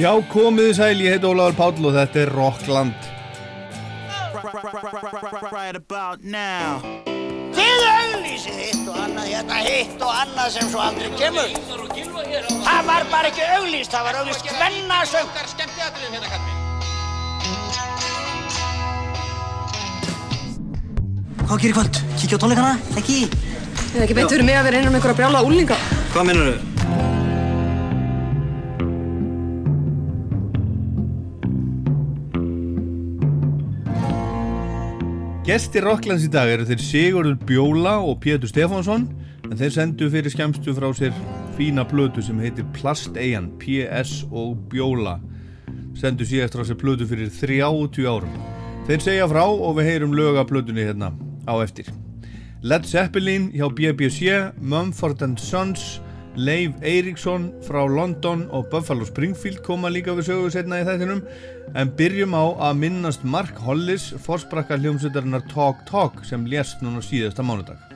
[0.00, 3.08] Já, komiði sæl, ég heit Ólaður Páll og þetta er Rockland.
[5.52, 6.80] Right about now
[7.52, 11.52] Þið auglýsið hitt og annað, hérna hitt og annað sem svo aldrei kemur.
[12.64, 15.28] Það var bara ekki auglýst, það var auglýst hvennasöng.
[21.44, 22.02] Hvað gerir kvöld?
[22.16, 22.74] Kíkja á tónleikana?
[22.96, 23.22] Ekki?
[23.28, 25.82] Það er ekki beint fyrir mig að vera innan með einhverja brjála úlinga.
[26.16, 26.71] Hvað minnur þau?
[35.52, 39.02] Gestir Rocklands í dag eru þeir Sigurður Bjóla og Pétur Stefánsson
[39.50, 41.12] en þeir sendu fyrir skemmstu frá sér
[41.58, 45.18] fína blötu sem heitir Plasteian, PS og Bjóla.
[46.00, 48.32] Sendu síðast frá sér blötu fyrir 30 árum.
[48.86, 51.12] Þeir segja frá og við heyrum löga blötunni hérna
[51.44, 51.92] á eftir.
[52.64, 55.98] Led Zeppelin hjá BBC Mumford Sons
[56.36, 61.20] Leif Eiríksson frá London og Buffalo Springfield koma líka við sögu setna í þættinum.
[61.76, 67.44] En byrjum á að minnast Mark Hollis forsprakka hljómsveitarinnar Talk Talk sem lést núna síðasta
[67.44, 67.91] mánudag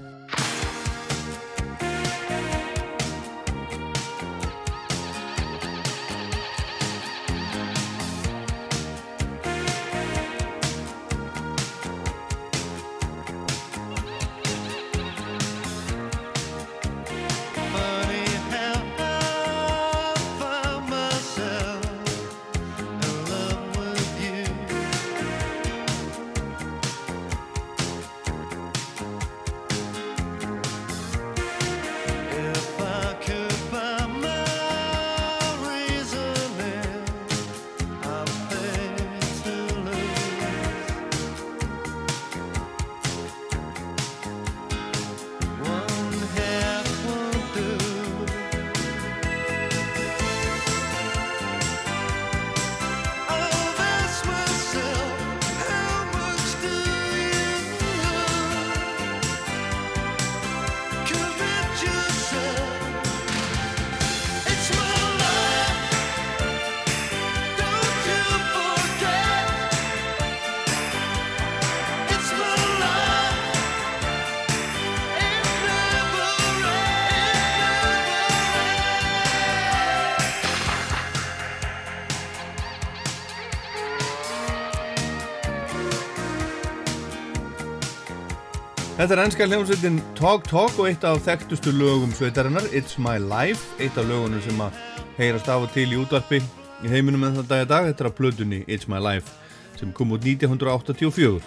[89.07, 93.77] Þetta er ennska hljómsveitin Talk Talk og eitt af þekktustu lögum sveitarinnar It's My Life,
[93.79, 94.81] eitt af lögunum sem að
[95.15, 96.41] heyrast af og til í útvarpi
[96.83, 99.31] í heiminum en þetta dag í dag, þetta er að plötunni It's My Life
[99.79, 101.39] sem kom út 1984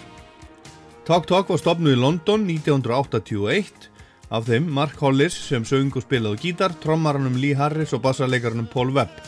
[1.04, 3.90] Talk Talk var stopnuð í London 1981
[4.32, 8.94] af þeim Mark Hollis sem söng og spilaði gítar, trommaranum Lee Harris og bassarleikarunum Paul
[8.96, 9.20] Webb.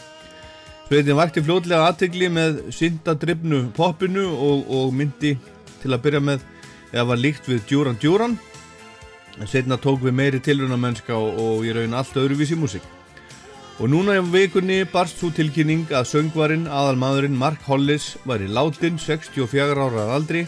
[0.88, 5.37] Sveitin vakti fljótlega aðtegli með syndadrifnu poppinu og, og myndi
[5.84, 6.48] til að byrja með
[6.92, 8.38] eða var líkt við Duran Duran
[9.41, 12.84] en setna tók við meiri tilruna mennska og, og í raun allt öðruvísi músík.
[13.80, 19.00] Og núna í vikunni barst svo tilkynning að söngvarinn aðalmaðurinn Mark Hollis var í látin
[19.00, 20.44] 64 ára aldri.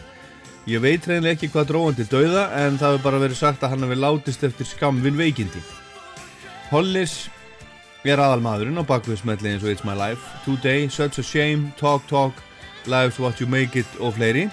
[0.69, 3.75] Ég veit reynilega ekki hvað dróðan til dauða en það hefur bara verið sagt að
[3.75, 5.65] hann hefur látist eftir skamvin veikindi.
[6.71, 7.17] Hollis
[8.05, 12.37] er aðalmaðurinn á bakviðsmelli eins og It's My Life Today, Such a Shame, Talk Talk
[12.85, 14.51] Life's What You Make It og fleiri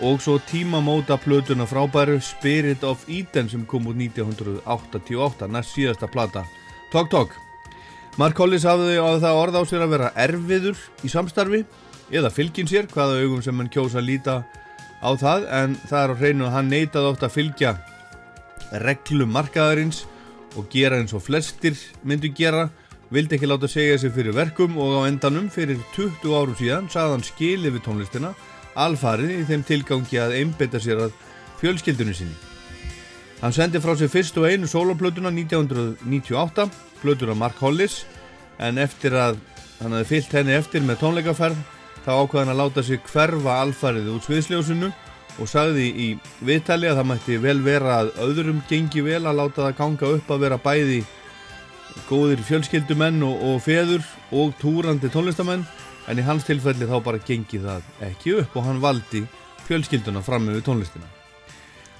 [0.00, 6.44] og svo tímamóta plötuna frábæru Spirit of Eden sem kom út 1988 næst síðasta plata.
[6.90, 7.34] Talk Talk
[8.18, 11.64] Mark Hollis hafði á það orð á sér að vera erfiður í samstarfi
[12.14, 14.36] eða fylgin sér hvaða augum sem hann kjósa að líta
[15.02, 17.72] á það en það er á hreinu að hann neitaði oft að fylgja
[18.84, 20.04] reglum markaðarins
[20.54, 21.74] og gera eins og flestir
[22.06, 22.68] myndu gera
[23.10, 27.16] vildi ekki láta segja sig fyrir verkum og á endanum fyrir 20 árum síðan sagði
[27.16, 28.30] hann skil yfir tónlistina
[28.74, 31.14] alfarið í þeim tilgangi að einbetta sér að
[31.60, 32.36] fjölskyldunni sinni.
[33.40, 36.68] Hann sendi frá sig fyrst og einu soloplötuna 1998,
[37.02, 38.04] plötuna Mark Hollis,
[38.58, 39.40] en eftir að
[39.80, 41.58] hann hafði fyllt henni eftir með tónleikaferð,
[42.04, 44.92] þá ákvaði hann að láta sig hverfa alfarið út sviðsljósinu
[45.42, 46.08] og sagði í
[46.46, 50.30] viðtali að það mætti vel vera að öðrum gengi vel að láta það ganga upp
[50.30, 51.00] að vera bæði
[52.08, 54.04] góðir fjölskyldumenn og, og feður
[54.34, 55.64] og túrandi tónlistamenn
[56.08, 59.24] en í hans tilfelli þá bara gengi það ekki upp og hann valdi
[59.64, 61.06] fjölskylduna fram með tónlistina.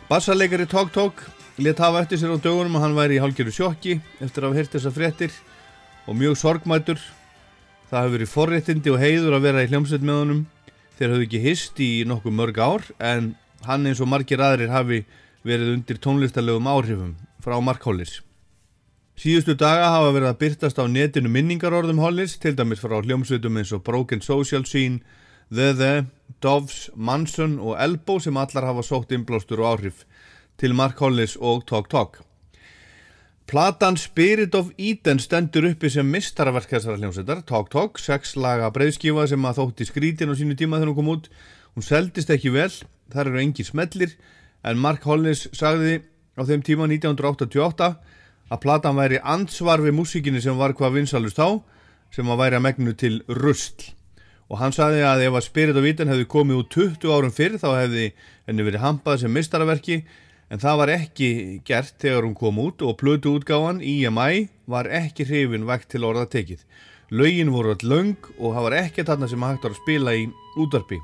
[0.08, 1.24] Bassarleikari Tók Tók
[1.58, 4.58] let hafa eftir sér á dögunum að hann væri í hálgjöru sjokki eftir að hafa
[4.58, 5.38] heyrt þessar fréttir
[6.04, 7.00] og mjög sorgmætur.
[7.88, 10.44] Það hefur verið forréttindi og heiður að vera í hljómsveit með honum.
[10.98, 13.32] Þeir hafðu ekki hist í nokkuð mörg ár en
[13.64, 15.04] hann eins og margir aðrir hafi
[15.46, 18.20] verið undir tónlistarlegum áhrifum frá Mark Hollis.
[19.14, 23.70] Síðustu daga hafa verið að byrtast á netinu minningarorðum Hollis, til dæmis frá hljómsveitum eins
[23.70, 25.04] og Broken Social Scene,
[25.54, 25.92] The The,
[26.42, 30.00] Doves, Manson og Elbow sem allar hafa sótt innblástur og áhrif
[30.58, 32.18] til Mark Hollis og Talk Talk.
[33.46, 39.28] Platan Spirit of Eden stendur uppi sem mistaraverk þessara hljómsveitar, Talk Talk, sex laga breyðskífa
[39.30, 41.30] sem að þótti skrítin á sínu tíma þegar hún kom út.
[41.78, 42.72] Hún seldist ekki vel,
[43.14, 44.18] þar eru engi smellir,
[44.66, 46.00] en Mark Hollis sagði
[46.34, 47.92] á þeim tíma 1988
[48.52, 51.48] að platan væri ansvar við músíkinni sem var hvað vinsalust á,
[52.14, 53.92] sem að væri að megnu til rustl.
[54.52, 57.56] Og hann sagði að ef að Spirit of Eden hefði komið út 20 árum fyrr
[57.58, 58.10] þá hefði
[58.44, 60.02] henni verið hampað sem mistaraverki
[60.52, 61.30] en það var ekki
[61.66, 66.28] gert þegar hún kom út og plötu útgáfan EMI var ekki hrifin vekt til orða
[66.30, 66.60] tekið.
[67.10, 70.28] Lögin voru all löng og það var ekki þarna sem hægt var að spila í
[70.60, 71.00] útarpi.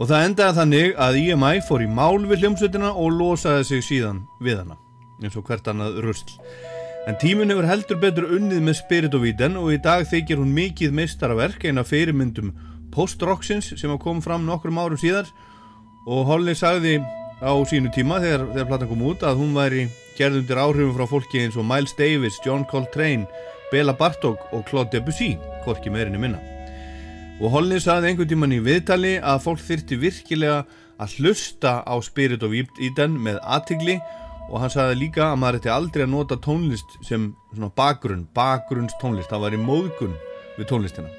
[0.00, 4.24] Og það endaði þannig að EMI fór í mál við hljómsveitina og losaði sig síðan
[4.42, 4.78] við hana,
[5.26, 6.36] eins og hvert annað rusl.
[7.08, 10.52] En tíminn hefur heldur betur unnið með Spirit of Eden og í dag þykir hún
[10.54, 12.52] mikið meistaraverk eina fyrirmyndum
[12.94, 15.26] post-rocksins sem kom fram nokkrum árum síðar
[16.06, 17.00] og Holly sagði
[17.42, 21.08] á sínu tíma þegar, þegar platan kom út að hún væri gerð undir áhrifum frá
[21.10, 23.26] fólki eins og Miles Davis, John Coltrane,
[23.72, 25.34] Bela Bartók og Claude Debussy,
[25.64, 26.38] hvorki meirinni minna.
[27.42, 30.62] Og Holly sagði einhvern tíman í viðtali að fólk þyrti virkilega
[31.02, 35.70] að hlusta á Spirit of Eden með aðtigli og hann sagði líka að maður ætti
[35.72, 40.14] aldrei að nota tónlist sem svona bakgrunn, bakgrunns tónlist, það var í móðgun
[40.58, 41.10] við tónlistina.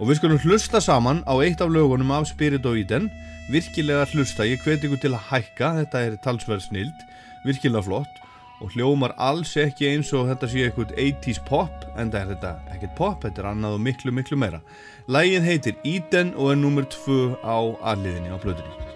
[0.00, 3.10] Og við skulum hlusta saman á eitt af lögunum af Spirit of Eden,
[3.50, 7.06] virkilega hlusta, ég hveti ykkur til að hækka, þetta er talsverð snild,
[7.44, 8.20] virkilega flott
[8.60, 12.52] og hljómar alls ekki eins og þetta sé eitthvað 80s pop, en það er þetta
[12.74, 14.60] ekkert pop, þetta er annað og miklu, miklu meira.
[15.08, 17.58] Lægið heitir Eden og er nummer 2 á
[17.94, 18.89] alliðinni á plötunni.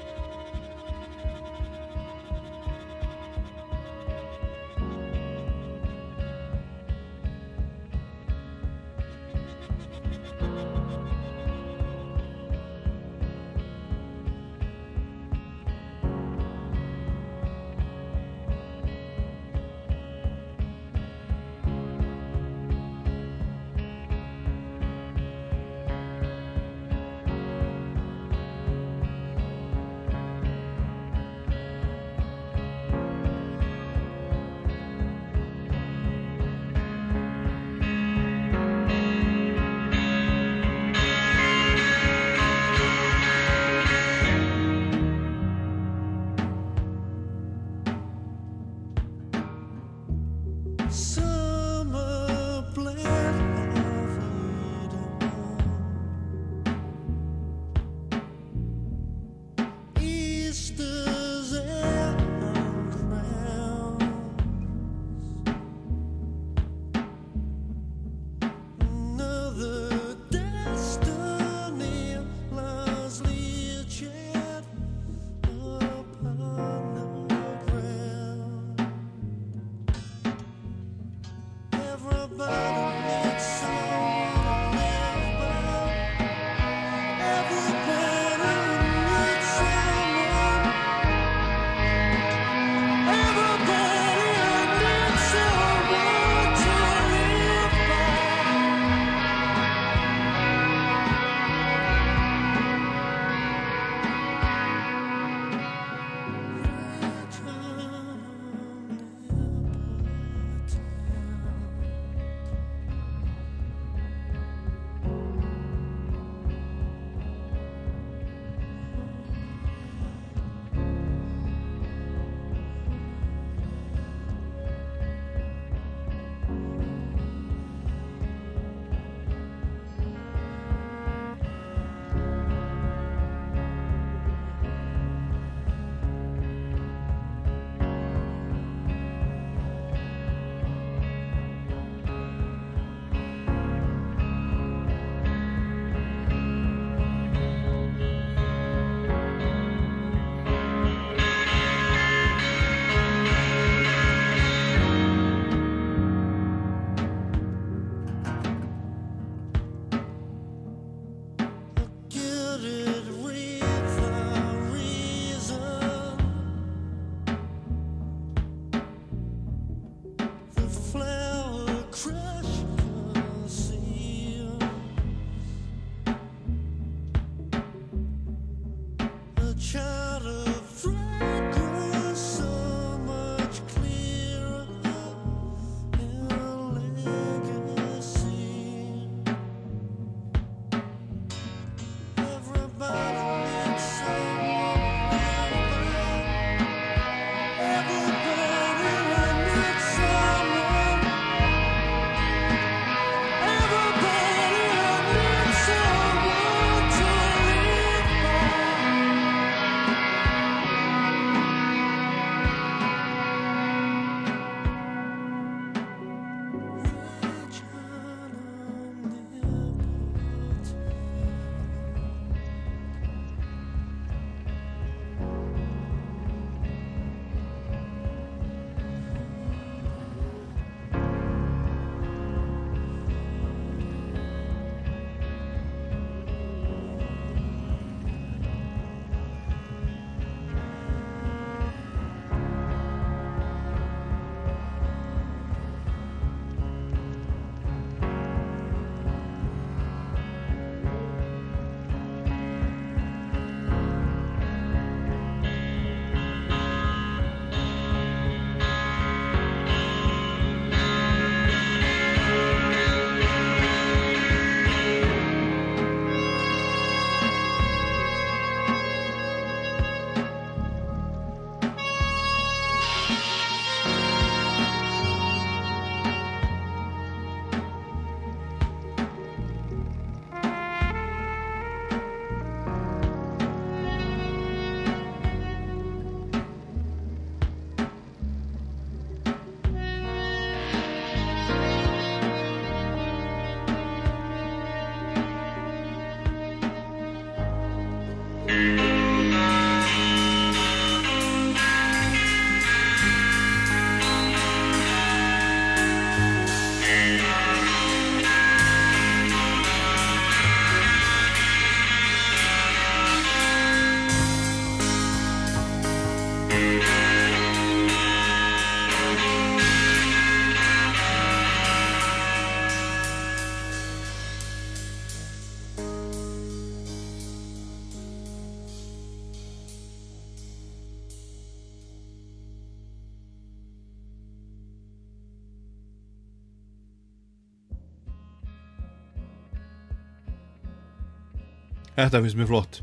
[342.04, 342.82] Þetta finnst mér flott.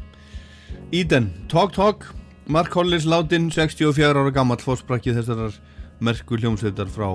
[0.91, 2.09] Eden, Talk Talk
[2.49, 5.55] Mark Hollis látin 64 ára gammal fórsprakkið þessarar
[6.01, 7.13] merku hljómsveitar frá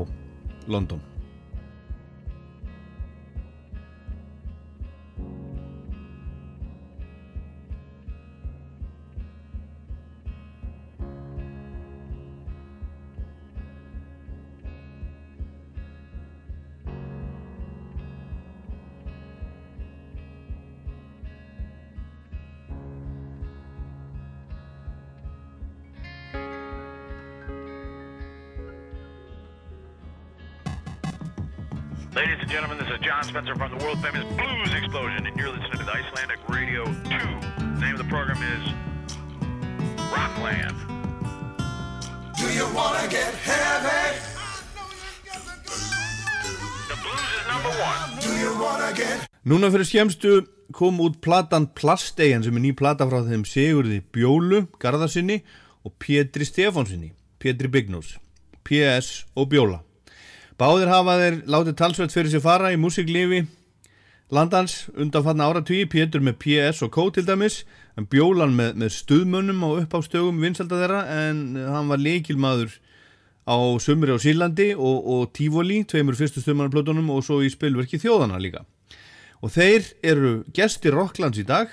[0.71, 1.03] London
[49.77, 50.31] fyrir skemstu
[50.73, 55.43] kom út platan Plastegin sem er ný plata frá þeim Sigurði Bjólu, Garðarsinni
[55.85, 58.15] og Pétri Stefánsinni, Pétri Bignús,
[58.65, 59.83] PS og Bjóla.
[60.57, 63.43] Báðir hafa þeir látið talsvert fyrir sér fara í músiklífi
[64.33, 67.59] landans undanfanna áratví, Pétur með PS og K til dæmis,
[68.01, 72.79] en Bjólan með, með stuðmönnum á uppástögum vinsalda þeirra en hann var leikilmaður
[73.45, 78.41] á Sumri á Sílandi og, og Tífóli, tveimur fyrstu stuðmannarplötunum og svo í spilverki Þjóðana
[78.41, 78.65] líka.
[79.45, 81.69] Og þeir eru gestir Rocklands í dag,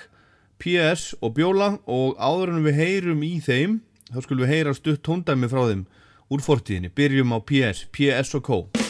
[0.60, 3.80] PS og Bjóla og áður en við heyrum í þeim,
[4.12, 5.84] þá skulum við heyra stutt tóndæmi frá þeim
[6.32, 6.92] úr fortíðinni.
[6.94, 8.83] Byrjum á PS, PS og K.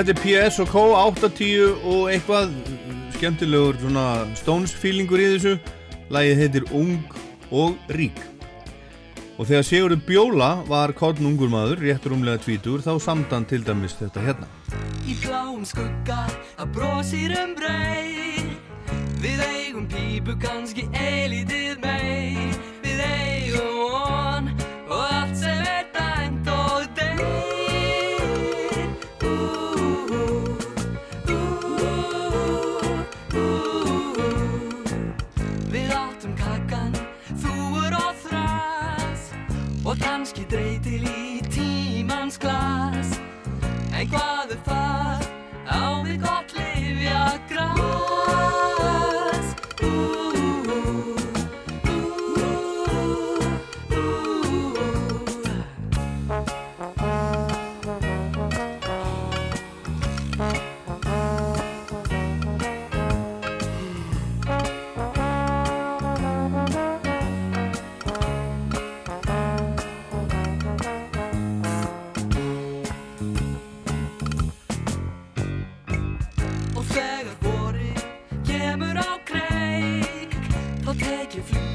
[0.00, 2.54] Þetta er PS og K, 8-10 og eitthvað
[3.18, 4.04] skemmtilegur svona
[4.38, 5.50] Stones feelingur í þessu.
[6.08, 7.02] Lægið heitir Ung
[7.52, 8.16] og Rík.
[9.36, 13.98] Og þegar Sigurður Bjóla var kottn ungur maður, réttur umlega tvítur, þá samdan til dæmis
[13.98, 14.48] þetta hérna.
[15.04, 16.22] Í bláum skugga
[16.56, 18.56] að brosir um brey
[19.20, 20.40] Við eigum pípu
[76.90, 77.92] Þegar voru
[78.46, 80.34] kemur á greik
[80.82, 81.69] þá tekið flug.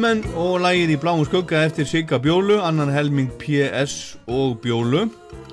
[0.00, 5.02] Stuðmenn og lagið í bláum skugga eftir Sigga Bjólu, annan helming PS og Bjólu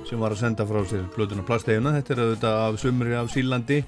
[0.07, 1.91] sem var að senda frá sér plötuna Plasteguna.
[1.97, 3.81] Þetta er auðvitað af sumri af Sílandi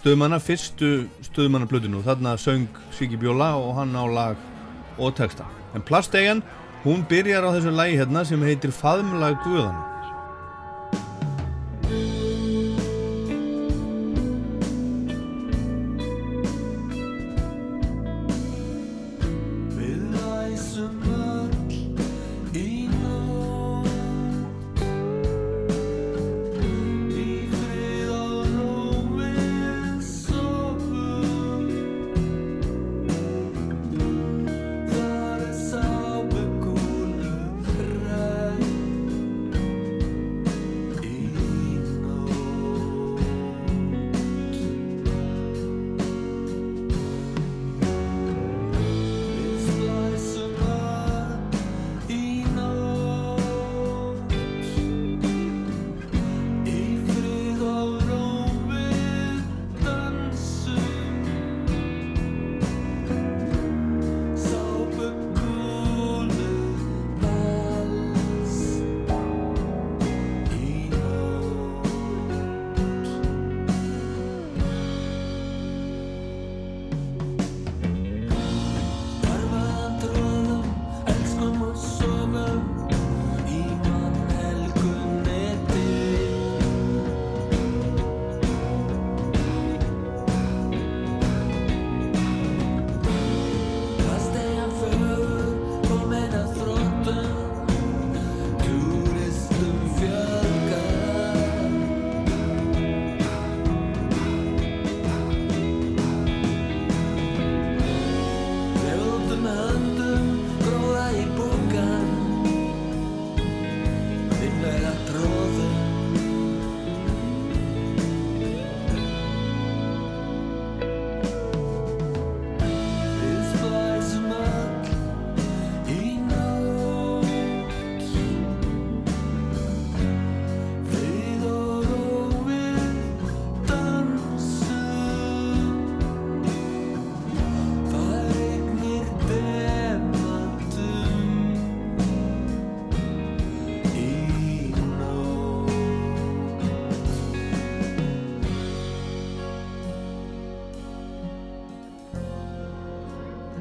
[0.00, 0.90] stuðmanna, fyrstu
[1.28, 2.02] stuðmanna plötunu.
[2.02, 2.66] Þarna söng
[2.98, 4.42] Siggi Bjóla og hann á lag
[4.98, 5.46] og texta.
[5.78, 6.42] En Plastegan,
[6.82, 9.89] hún byrjar á þessu lagi hérna sem heitir Faðmlag Guðana.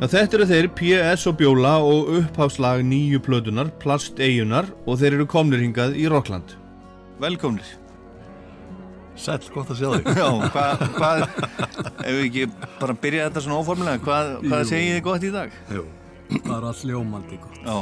[0.09, 5.61] Þetta eru þeir PS og Bjóla og uppháslag nýju plötunar, Plasteigunar og þeir eru komnir
[5.61, 6.55] hingað í Rockland.
[7.21, 7.67] Velkomnir.
[9.19, 10.09] Sæll, gott að sjá þig.
[10.15, 11.23] Já, hvað, hvað,
[12.07, 12.45] ef við ekki
[12.79, 14.69] bara byrja þetta svona óformlega, hvað, hvað Jú.
[14.71, 15.57] segið þið gott í dag?
[15.75, 15.85] Jú,
[16.47, 17.77] bara ljómandi gott Já,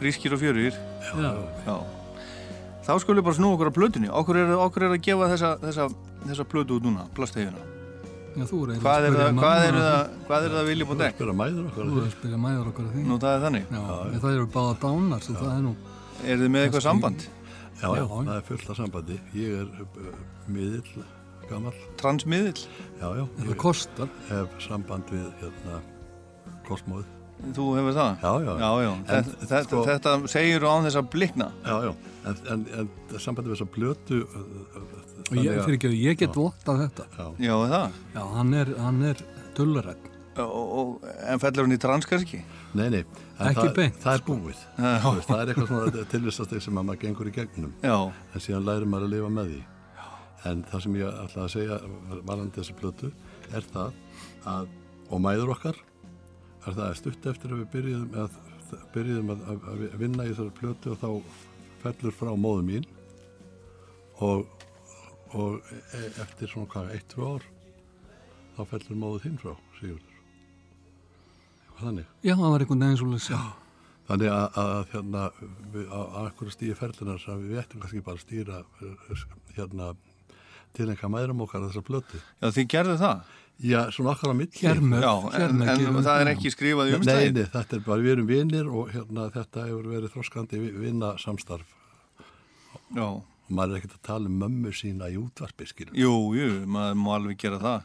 [0.00, 0.82] frískir og fjörur.
[1.12, 1.32] Já,
[1.68, 1.76] Já.
[2.88, 4.08] Þá skulum við bara snú okkur á plötunni.
[4.08, 5.90] Okkur er, okkur er að gefa þessa, þessa,
[6.24, 7.77] þessa plötu út núna, Plasteiguna.
[8.42, 11.16] Já þú er Hvað er það, hvað er það, hvað er það viljum og dekk?
[11.18, 11.88] spila mæður okkar.
[11.88, 13.66] Þú er að spyrja mæður okkur að því Nú, það er þannig.
[13.74, 15.74] Já, en það eru báða dánar svo það er nú
[16.28, 17.26] Er þið með eitthvað samband?
[17.78, 18.06] Já, já, Já.
[18.10, 19.18] það er fullt af sambandi.
[19.38, 20.08] Ég er uh,
[20.50, 21.04] miðill,
[21.48, 21.74] gammal.
[22.00, 22.64] Transmiðill?
[22.98, 25.78] Já, já, Það ég kostar hef samband við hérna
[26.66, 27.06] kosmóð.
[27.38, 28.24] Þú hefur það?
[28.24, 28.52] Já, já.
[28.58, 28.90] Já, já.
[28.92, 31.48] En, Þetta, þetta, sko- þetta segir án þess að blikna.
[31.64, 31.92] Já, já,
[32.26, 34.90] en, en, en sambandi við þessa blötu uh, uh,
[35.28, 37.96] og ég, fyrir ekki að ég get vottað þetta Já, Já, er það.
[38.16, 39.24] Já, hann er, hann er
[40.38, 42.42] og, en fellur hún í trans kannski?
[42.78, 43.00] nei, nei.
[43.38, 44.60] Ekki það, beint, Það er búið.
[44.78, 47.74] Veist, það er eitthvað svona tilvistastig sem að maður gengur í gegnum.
[47.82, 47.96] Já,
[48.34, 49.60] en síðan lærir maður að lifa með því
[50.46, 51.78] en það sem ég ætla að segja
[52.28, 53.10] varandi þessi plötu
[53.56, 53.96] er það
[54.48, 54.68] að,
[55.10, 55.78] og mæður okkar
[56.68, 58.38] er það að stutt eftir að við byrjuðum að,
[58.94, 61.10] byrjuðum að, að, að vinna í þessari plötu og þá
[61.82, 62.88] fellur frá móðu mín
[64.24, 64.44] og,
[65.38, 67.48] og e- eftir svona hvað, eitt, tvö ár
[68.58, 70.18] þá fellur móðu þín frá Sigurður
[71.62, 73.48] Eitthvað þannig Já, það var einhvern veginn svolítið
[74.08, 75.22] Þannig að, að hérna,
[75.74, 79.24] við, á akkur stíði ferðinar sem við ættum kannski bara að stýra eh,
[79.58, 79.90] hérna,
[80.76, 82.20] til einhvað mæðrum okkar að þessa plötu.
[82.40, 83.34] já þið gerðu það.
[83.58, 84.54] Já, svona okkar á milli.
[84.62, 87.32] Hérmur, Já, en, en það er ekki skrifað í Nei, umstæðin.
[87.40, 91.14] nei, þetta er bara, við erum vinir og hérna, þetta hefur verið þroskandi vi- vinna
[91.18, 91.66] samstarf
[92.94, 95.96] Já, og maður er ekkert að tala um mömmu sína í útvarpi, skilum.
[95.98, 97.82] jú, jú, maður má alveg gera það.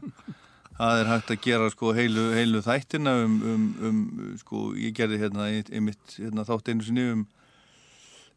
[0.80, 4.00] það er hægt að gera sko heilu, heilu þættina um, um, um,
[4.40, 7.26] sko, ég gerði hérna einmitt hérna, þátt einu sinni um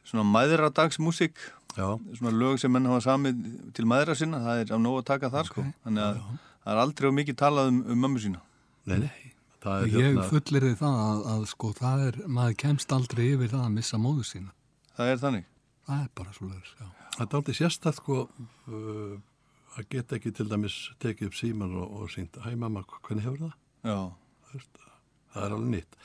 [0.03, 1.37] svona mæðradagsmusik
[1.77, 5.07] Já, svona lög sem menn hafa samið til mæðra sinna, það er á nóg að
[5.13, 6.17] taka þar sko þannig að
[6.63, 8.41] það er aldrei of mikið talað um, um mömmu sína
[8.89, 12.57] nei, nei, það er Ég hérna, fullir þið það að, að sko það er, maður
[12.63, 14.55] kemst aldrei yfir það að missa móðu sína.
[14.97, 15.45] Það er þannig.
[15.83, 16.89] Það er bara svo leiðis, já.
[17.15, 19.15] það er aldrei sérstætt sko uh,
[19.77, 23.47] að geta ekki til dæmis tekið upp síman og, og syngt, hæ mamma, hvernig hefur
[23.47, 23.57] það?
[23.83, 23.97] Já.
[25.33, 25.97] það er alveg nýtt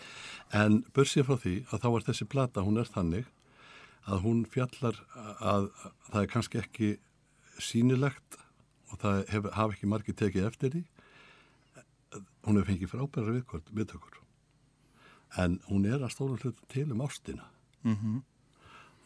[0.56, 3.28] en börsið frá því að þá er þessi plata hún er þannig
[4.08, 5.66] að hún fjallar að, að
[6.08, 6.90] það er kannski ekki
[7.60, 8.38] sýnilegt
[8.92, 10.82] og það hef, hafa ekki margir tekið eftir því.
[12.46, 13.34] Hún hefur fengið frábæra
[13.76, 14.18] viðtökur.
[15.36, 17.44] En hún er að stóla hlut til um ástina.
[17.84, 18.22] Mm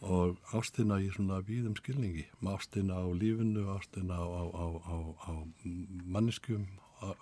[0.03, 2.25] og ástina í svona víðum skilningi.
[2.43, 4.95] Ástina á lífinu, ástina á, á, á, á,
[5.31, 7.15] á-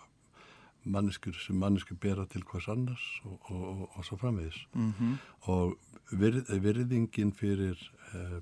[0.84, 4.66] manneskur sem manneskur bera til hvers annars og, og, og, og svo framvegis.
[4.74, 5.14] Mhm.
[5.42, 5.78] og
[6.12, 7.78] virð, virðingin fyrir
[8.16, 8.42] eh,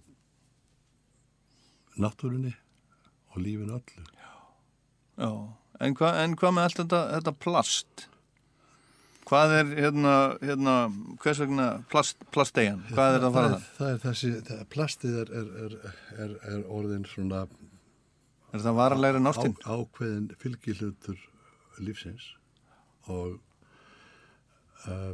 [1.99, 2.53] náttúrunni
[3.33, 4.05] og lífinu öllu
[5.19, 5.33] Já.
[5.79, 8.05] En, hva, en hvað með allt þetta, þetta plast?
[9.29, 10.75] Hvað er hérna, hérna,
[11.21, 12.81] hvers vegna plast, plasteigan?
[12.89, 13.65] Hvað er það að fara það?
[13.77, 15.75] Það er þessi, það, plastið er, er, er,
[16.25, 17.43] er, er orðin svona
[18.49, 19.57] Er það varalegri en ástin?
[19.61, 21.19] Á, ákveðin fylgihlutur
[21.83, 22.31] lífsins
[23.09, 23.37] og
[24.87, 25.13] uh,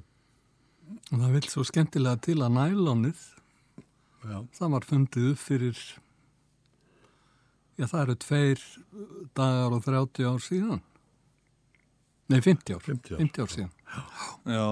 [0.86, 3.22] Og það vil svo skemmtilega til að nælónið,
[4.22, 5.80] já, það var fundið upp fyrir,
[7.80, 8.62] já það eru tveir
[9.38, 10.82] dagar og 30 ár síðan.
[12.32, 12.84] Nei, 50 ár.
[12.86, 13.20] 50 ár.
[13.22, 13.74] 50 ár síðan.
[14.50, 14.68] Já.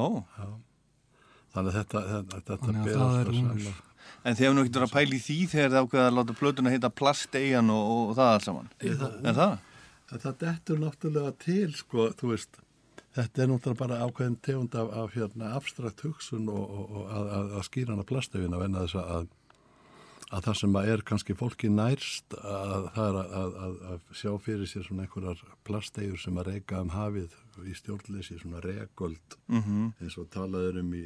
[1.53, 3.91] þannig að þetta, þetta, þetta Þannig að það er sama-
[4.23, 6.71] En þið hefur nú ekkert að pæla í því þegar það ákveða að láta plötuna
[6.73, 8.69] heita plasteigan og, og það allt saman.
[8.79, 9.53] Er það?
[10.13, 12.59] Þetta dettur náttúrulega til, sko, þú veist,
[13.17, 17.31] þetta er náttúrulega bara ákveðin tegund af, af hérna, abstrakt hugsun og, og, og að,
[17.37, 19.27] að, að skýra hana plastöfina venna þess að,
[20.34, 24.69] að það sem er kannski fólki nærst að það er að, að, að sjá fyrir
[24.72, 27.36] sér svona einhverjar plastegjur sem að reyka um hafið
[27.69, 29.91] í stjórnleysi, svona regold Mhm.
[30.02, 31.04] eins og talaður um í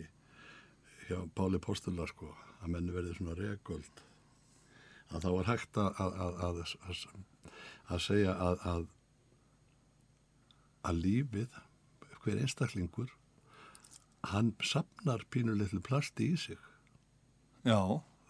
[1.10, 2.32] hjá Páli Postula, sko,
[2.64, 4.04] að menni verði svona regold
[5.12, 7.04] að þá er hægt að, að, að, að, að,
[7.96, 8.88] að segja að, að,
[10.88, 11.60] að lífið,
[12.24, 13.12] hver einstaklingur,
[14.32, 16.60] hann sapnar pínulitlu plasti í sig.
[17.68, 17.80] Já.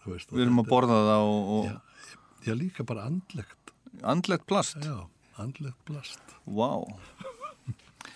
[0.08, 1.76] Veist, Við erum að borða það og, og Já,
[2.48, 3.72] já, líka bara andlegt.
[4.02, 4.78] andlegt plast.
[4.84, 4.98] Já,
[5.42, 6.36] andlegt plast.
[6.46, 6.70] Vá.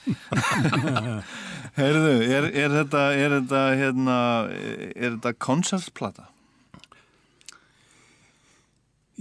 [1.78, 4.16] Heyrðu, er, er þetta, er þetta, hérna,
[4.96, 6.28] er þetta konsertplata?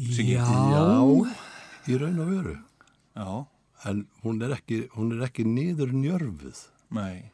[0.01, 0.33] Siggi?
[0.39, 0.85] Já,
[1.91, 2.55] í raun og veru.
[3.17, 3.27] Já.
[3.89, 6.59] En hún er ekki, hún er ekki niður njörfuð.
[6.93, 7.29] Nei.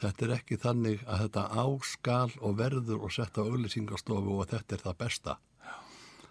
[0.00, 4.76] Þetta er ekki þannig að þetta áskal og verður og setta á auðlýsingastofu og þetta
[4.78, 5.34] er það besta.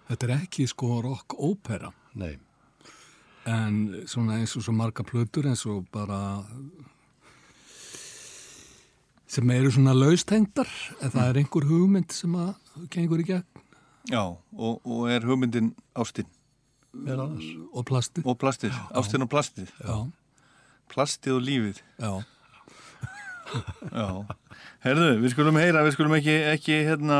[0.10, 1.91] þetta er ekki sko rock ópera.
[2.17, 2.39] Nei.
[3.45, 6.43] En svona eins og svo marga plötur eins og bara
[9.29, 10.69] sem eru svona laustengdar
[11.03, 13.45] en það er einhver hugmynd sem að gengur í gegn
[14.10, 16.25] Já, og, og er hugmyndin ástin
[16.97, 17.45] Mér annars.
[17.77, 18.25] og plastið.
[18.25, 19.69] og plastið, ástin og plastið.
[19.86, 19.97] Já,
[20.89, 21.82] Plastið og lífið.
[22.01, 22.13] já.
[23.94, 24.08] Já.
[24.84, 27.18] Herðu, við skulum heyra, við skulum ekki, ekki hérna,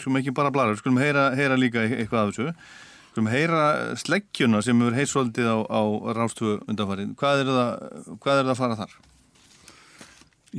[0.00, 2.46] skulum ekki bara blara, við skulum heyra, heyra líka eitthvað af þessu.
[2.52, 3.62] Við skulum heyra
[4.02, 5.82] sleggjuna sem hefur heitt svolítið á, á
[6.18, 7.14] rástöfu undanfarið.
[7.20, 7.70] Hvað er það,
[8.22, 8.96] hvað er það að fara þar?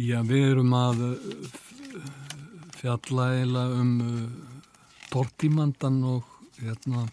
[0.10, 1.04] Já, við erum að
[1.50, 1.72] f-
[2.82, 4.60] fjalla eiginlega um uh,
[5.14, 7.06] tortímandan og hérna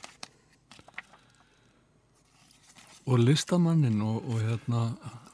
[3.07, 4.81] og listamannin og, og hérna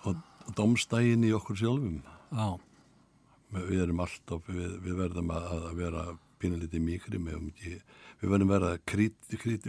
[0.04, 0.18] Og
[0.58, 2.00] domstægin í okkur sjálfum.
[2.32, 2.58] Á,
[3.52, 6.02] Við erum alltaf, við, við verðum að, að vera
[6.40, 7.74] pínulítið mikri með um ekki,
[8.22, 9.68] við verðum að vera, krít, krít,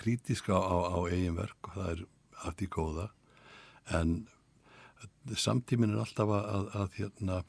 [0.00, 2.02] krítiska á, á eigin verk og það er
[2.44, 3.06] allt í góða.
[3.96, 4.12] En
[5.40, 7.40] samtímin er alltaf að, að, að hérna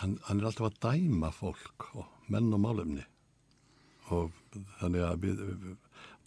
[0.00, 3.04] hann, hann er alltaf að dæma fólk og menn og málefni.
[4.14, 4.32] Og
[4.80, 5.76] þannig að við, við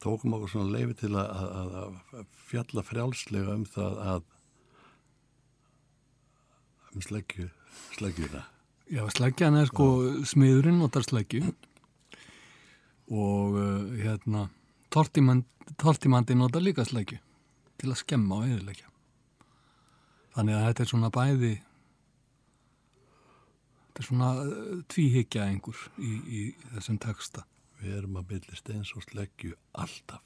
[0.04, 1.98] tókum okkur svona leifi til að
[2.50, 4.36] fjalla frjálslega um það að
[6.96, 7.50] um sleggju,
[7.98, 8.44] sleggjuna.
[8.90, 9.88] já, sleggjan er sko
[10.26, 11.44] smiðurinn notar sleggju
[13.10, 14.48] og uh, hérna
[14.90, 17.20] tortímandi notar líka sleggju
[17.80, 18.90] til að skemma og eðilegja
[20.36, 21.54] þannig að þetta er svona bæði
[23.86, 27.46] þetta er svona uh, tvíhyggja einhver í, í þessum texta
[27.80, 30.24] Við erum að byrja steins og sleggju alltaf.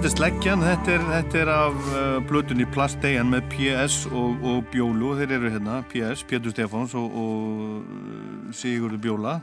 [0.00, 4.62] Þetta er sleggjan, þetta er, þetta er af uh, blötunni Plasteian með PS og, og
[4.72, 9.34] Bjólu, þeir eru hérna, PS, Pétur Stefáns og, og uh, Sigurður Bjóla.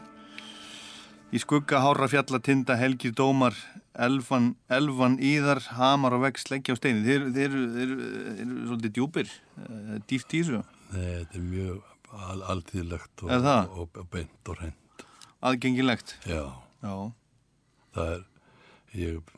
[1.29, 3.53] Í skugga hára fjalla tinda Helgir Dómar,
[3.93, 7.05] Elfan, Elfan Íðar, Hamar og vegg sleggja á steini.
[7.05, 7.95] Þeir, þeir, þeir,
[8.33, 13.49] eru svolítið djúpir, uh, dýft í þessu, Nei, þetta er mjög al altíðlegt og,
[13.85, 15.09] og, beint og hreint.
[15.37, 16.17] aðgengilegt.
[16.25, 16.47] Já,
[16.81, 16.95] Já,
[17.93, 18.31] það er,
[19.05, 19.36] ég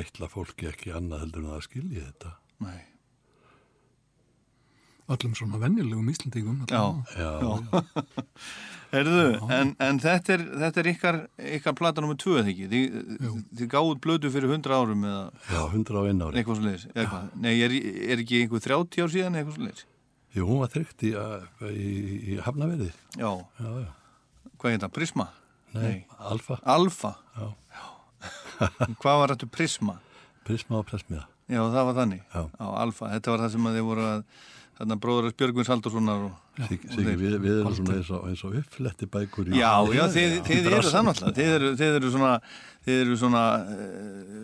[0.00, 2.34] ætla fólki ekki annað heldur en að skilja þetta.
[2.66, 2.82] nei.
[5.06, 6.64] Öllum svona venjulegum Íslandingum.
[6.66, 6.80] Já.
[7.14, 7.28] Já,
[8.96, 9.20] Herðu,
[9.54, 11.18] en, en þetta er, þetta er ykkar,
[11.58, 12.66] ykkar plata nummer 2, eða ekki?
[12.72, 15.20] Þið, gáðuð blötu fyrir 100 árum eða
[15.52, 16.40] já, hundra á einn ári.
[16.40, 17.28] eitthvað svo leiðis, eða hvað?
[17.44, 17.76] Nei, er,
[18.16, 19.84] er ekki einhver 30 ár síðan eða eitthvað svo leiðis?
[20.36, 21.12] Jú, hún var þrygt í,
[21.70, 21.90] í,
[22.34, 22.90] í hafnaverði.
[23.14, 23.30] Já,
[23.62, 23.90] Já, já.
[24.58, 24.94] hvað heit það?
[24.98, 25.28] Prisma?
[25.76, 25.94] Nei,
[26.32, 27.14] Alfa, Alfa?
[27.38, 27.46] Já.
[29.02, 29.96] hvað var þetta Prisma?
[30.46, 31.26] Prisma og Pressmiða.
[31.46, 32.22] Já, það var þannig.
[32.32, 32.42] Já.
[32.66, 34.22] Alfa, þetta var það sem að þið voru að,
[34.76, 36.24] þarna bróður Björgvins Haldurssonar
[36.56, 40.68] við, við erum svona eins og, eins og uppfletti bækur í Já, já, þið, þið
[40.70, 42.32] eru náttúrulega, þið eru, þið eru svona,
[42.86, 43.44] þið eru svona,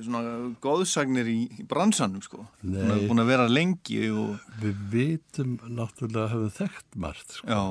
[0.07, 0.23] svona
[0.65, 2.47] góðsagnir í, bransanum, sko.
[2.63, 7.63] Búin að vera lengi og, Við vitum náttúrulega að höfum þekkt margt sko, já,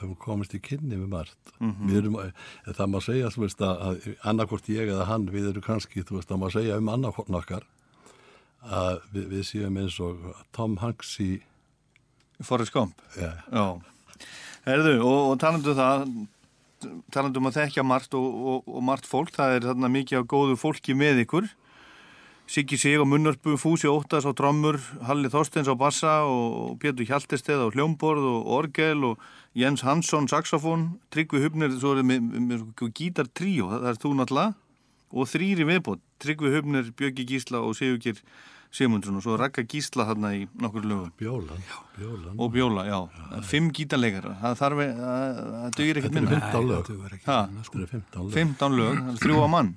[0.00, 1.52] höfum komist í kynni við margt.
[1.58, 1.88] Mhm.
[1.90, 2.32] Við erum, eh,
[2.72, 6.42] það má segja, veist, að, annarkvort ég eða hann, við erum kannski, þú veist, það
[6.42, 7.66] má segja um annarkvort okkar
[8.64, 11.42] að við, við séum eins og Tom Hanks í,
[12.42, 13.00] Forrest Gump.
[13.18, 13.80] ja, Já,
[14.64, 16.04] herðu, og, og talandu það,
[17.10, 20.28] talandu um að þekkja margt og, og, og margt fólk, það er þarna mikið af
[20.30, 21.48] góðu fólki með ykkur.
[22.48, 27.60] Siggi Sig og Munnarpu, Fúsi Óttas á trommur, Halli Þorsteins á bassa og Pétur Hjaltesteð
[27.60, 29.18] á hljómborð og orgel og
[29.58, 33.90] Jens Hansson saxofón, Tryggvi Hubnir, svo er það með, með, með gítar tríó, það, það
[33.92, 34.54] er þú náttúrulega,
[35.12, 38.22] og þrýri viðbót, Tryggvi Hubnir, Björgi Gísla og Sigurgir
[38.72, 41.12] Sigmundsson og svo Ragga Gísla þarna í nokkur lögum.
[41.20, 41.62] Bjólan,
[41.96, 42.34] Bjólan.
[42.36, 42.98] Og bjóla, já.
[43.16, 43.38] já.
[43.48, 44.26] Fimm gítarleikar.
[44.42, 46.50] Það þarf, að- það það dugir ekkert Þetta eru minna.
[46.52, 46.90] 15 lög.
[47.24, 47.78] Það minna, sko.
[47.78, 48.34] Þetta eru 15 lög.
[48.36, 49.70] 15 lög, það er þrjú á mann.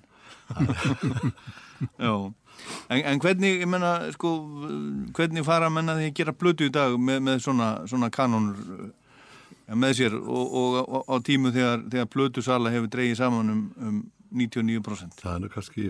[2.07, 2.13] já.
[2.91, 4.31] En, en hvernig, ég menna, sko,
[5.15, 8.59] hvernig fara menna því að gera blötu í dag með, með svona, svona kanónur
[9.67, 13.53] eh, með sér og, og, og á tímu þegar, þegar blötu sala hefur dreigið saman
[13.53, 14.01] um, um
[14.41, 15.17] 99%?
[15.21, 15.87] Það er nú kannski,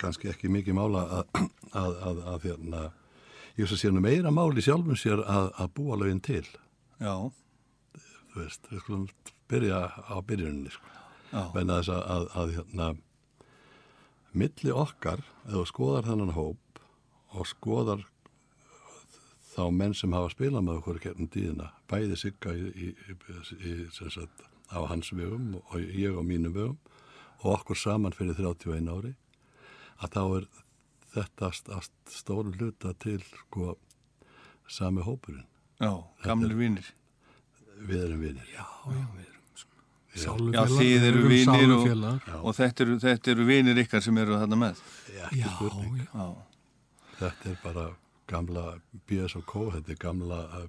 [0.00, 2.84] kannski ekki mikið mála að, að, að, að hérna,
[3.56, 6.44] ég veist að sé nú meira máli sjálfum sér að, að búa lögin til.
[7.00, 7.14] Já,
[8.36, 9.04] Þú veist, við skulum
[9.48, 9.78] byrja
[10.12, 10.90] á byrjuninni, sko.
[11.32, 12.88] já, Menna þess að, að, að hérna,
[14.36, 16.80] milli okkar, ef þú skoðar þennan hóp
[17.36, 18.04] og skoðar
[19.54, 22.90] þá menn sem hafa spilað með okkur kernum díðina, bæði sigga í, í,
[23.56, 26.76] í, sagt, á hans vegum og ég á mínum vegum
[27.42, 29.14] og okkur saman fyrir 31 ári,
[30.02, 30.48] að þá er
[31.16, 31.80] þetta
[32.12, 33.76] stóru hluta til sko
[34.68, 35.46] sami hópurinn.
[35.80, 35.92] já,
[36.24, 36.92] gamlir vinnir.
[37.76, 38.44] Við erum vinir.
[38.52, 39.35] Já, já, við erum
[40.16, 40.74] Já, sálufélag.
[40.78, 44.82] þið eru vinir og, og þetta eru, þetta eru vinir ykkar sem eru þarna með.
[45.12, 45.50] Já, já.
[46.12, 46.26] Já,
[47.16, 47.86] Þetta er bara
[48.28, 48.64] gamla
[49.08, 49.36] B.S.
[49.38, 49.64] og K.
[49.76, 50.66] Þetta er gamla uh,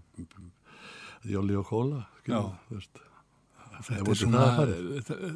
[1.27, 2.03] Jóli og Kóla.
[2.27, 2.41] Já.
[2.71, 4.45] Þetta er svona,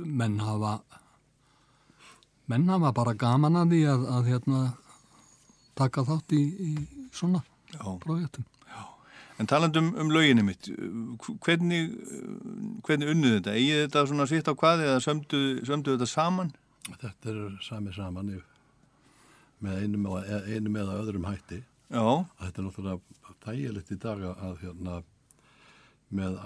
[0.05, 0.79] menn hafa
[2.51, 4.61] menn hafa bara gaman að því að, að hérna
[5.77, 6.71] taka þátt í, í
[7.15, 7.83] svona já.
[8.03, 8.47] projektum.
[9.41, 10.67] En talandum um, um löginni mitt,
[11.41, 11.95] hvernig,
[12.85, 13.55] hvernig unnuð þetta?
[13.57, 16.51] Egið þetta svona svitt á hvaði eða sömdu, sömdu þetta saman?
[16.91, 18.39] Þetta er sami saman í,
[19.65, 21.61] með einum eða, einum eða öðrum hætti.
[21.91, 22.05] Já,
[22.39, 24.99] Þetta er náttúrulega þægilegt í dag að hérna
[26.13, 26.37] með,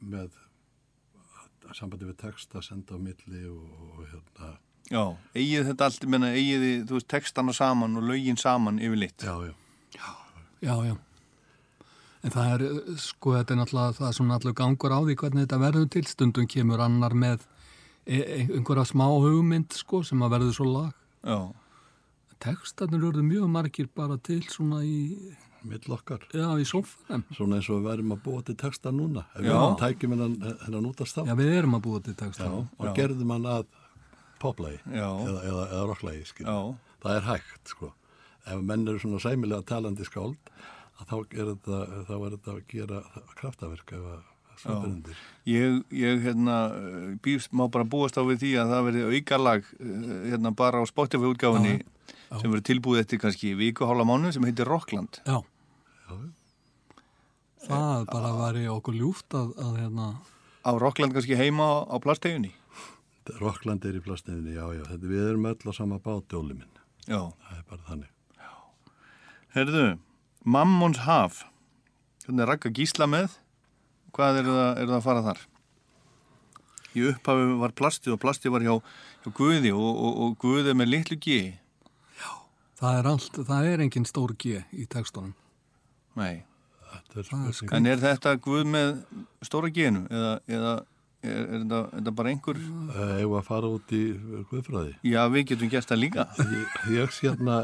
[0.00, 0.38] með
[1.68, 4.54] að sambandi við text að senda á milli og, og hérna
[4.88, 5.02] já,
[5.36, 9.20] eigið þetta allt, ég menna, eigið þið, þú veist, textana saman og lögin saman yfirleitt.
[9.20, 10.08] já, já,
[10.58, 10.96] Já, já.
[12.24, 12.62] En það er,
[12.98, 16.04] sko, þetta er náttúrulega það er svona allur gangur á því hvernig þetta verður til.
[16.10, 17.44] Stundum kemur annar með
[18.06, 20.94] e- e- einhverja smá hugmynd, sko, sem að verður svo lag.
[21.22, 21.38] Já,
[22.38, 25.34] Tekstarnir eru mjög margir bara til svona í
[25.66, 26.22] mill okkar.
[26.30, 27.24] Já, í sófanum.
[27.34, 29.24] Svona eins og við værum að búa til texta núna.
[29.34, 29.56] Ef Já.
[29.58, 31.26] við tækjum hennan, hennan út af stað.
[31.26, 32.46] Já, við erum að búa til texta.
[32.46, 32.92] Já, og Já.
[32.94, 33.66] gerðum hann að
[34.38, 35.08] poplagi Já.
[35.26, 36.46] eða, eða, eða rocklagi, skil.
[36.46, 36.58] Já.
[37.02, 37.92] Það er hægt, sko.
[38.46, 40.38] Ef menn eru svona sæmilega talandi skáld,
[40.98, 41.78] að þá er þetta,
[42.08, 43.02] þá er þetta að gera
[43.38, 44.24] kraftaverk ef að
[44.58, 45.20] svipur undir.
[45.48, 46.56] Ég, ég hérna,
[47.24, 50.84] býst, má bara búast á við því að það verði aukalag eh, hérna bara á
[50.90, 51.76] Spotify útgáfunni
[52.28, 55.20] sem verður tilbúið eftir kannski viku hálfa mánu sem heitir Rockland.
[55.28, 55.38] Já.
[57.68, 60.12] Það bara var í okkur ljúft að, að hérna,
[60.68, 62.50] Á Rockland kannski heima á, á plasteginni.
[63.38, 64.82] Rockland er í plastiðinni, já, já.
[64.88, 66.80] Þetta, við erum öll á sama báti, Óli minn.
[67.06, 67.28] Já.
[67.44, 68.14] Það er bara þannig.
[69.54, 69.84] Herðu,
[70.48, 71.42] Mammons haf.
[72.24, 73.36] Hvernig er Ragga Gísla með?
[74.16, 75.40] Hvað eru það, eru það að fara þar?
[76.96, 78.74] Í upphafi var plastið og plastið var hjá,
[79.24, 81.40] hjá Guði og, og, og Guði með litlu G.
[82.80, 85.34] það er allt, það er engin stór G í textunum.
[86.18, 86.44] Nei.
[87.12, 87.74] Er er.
[87.76, 88.94] En er þetta Guð með
[89.44, 90.06] stóra G-nu?
[90.08, 90.72] Eða, eða
[91.20, 92.62] er, er, þetta, er bara einhver?
[92.94, 94.02] Eh, við að fara út í
[94.48, 94.96] Guðfræði?
[95.12, 96.26] Já, við getum gert það líka.
[96.40, 97.60] Ég, ég hérna,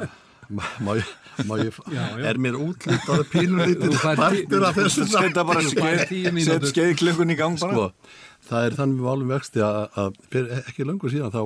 [0.50, 1.10] má, má ég,
[1.48, 2.24] má ég, Já, já.
[2.30, 7.74] er mér útlítað pínulítið partur af þessu set skeið klukkun í gang bara.
[7.74, 8.14] Sko,
[8.48, 11.42] það er þannig við álum vexti að, að fyrir ekki löngu síðan þá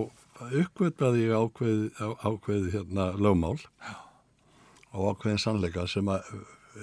[0.62, 3.56] uppvöldbaði ég ákveð, á, ákveð hérna lögmál
[4.94, 6.26] og ákveðin sannleika sem að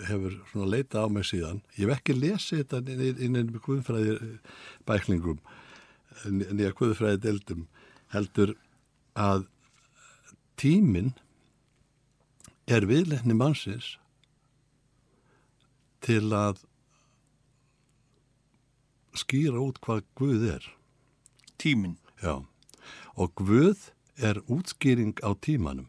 [0.10, 1.62] hefur leitað á mig síðan.
[1.80, 4.18] Ég hef ekki lesið þetta inn, inn, inn með guðfræði
[4.88, 5.40] bæklingum
[6.26, 7.66] nýja guðfræði deildum
[8.14, 8.54] heldur
[9.20, 9.46] að
[10.60, 11.14] tíminn
[12.66, 13.96] er viðleikni mannsins
[16.06, 16.64] til að
[19.16, 20.66] skýra út hvað Guð er.
[21.62, 21.98] Tíminn.
[22.22, 22.44] Já.
[23.16, 25.88] Og Guð er útskýring á tímanum.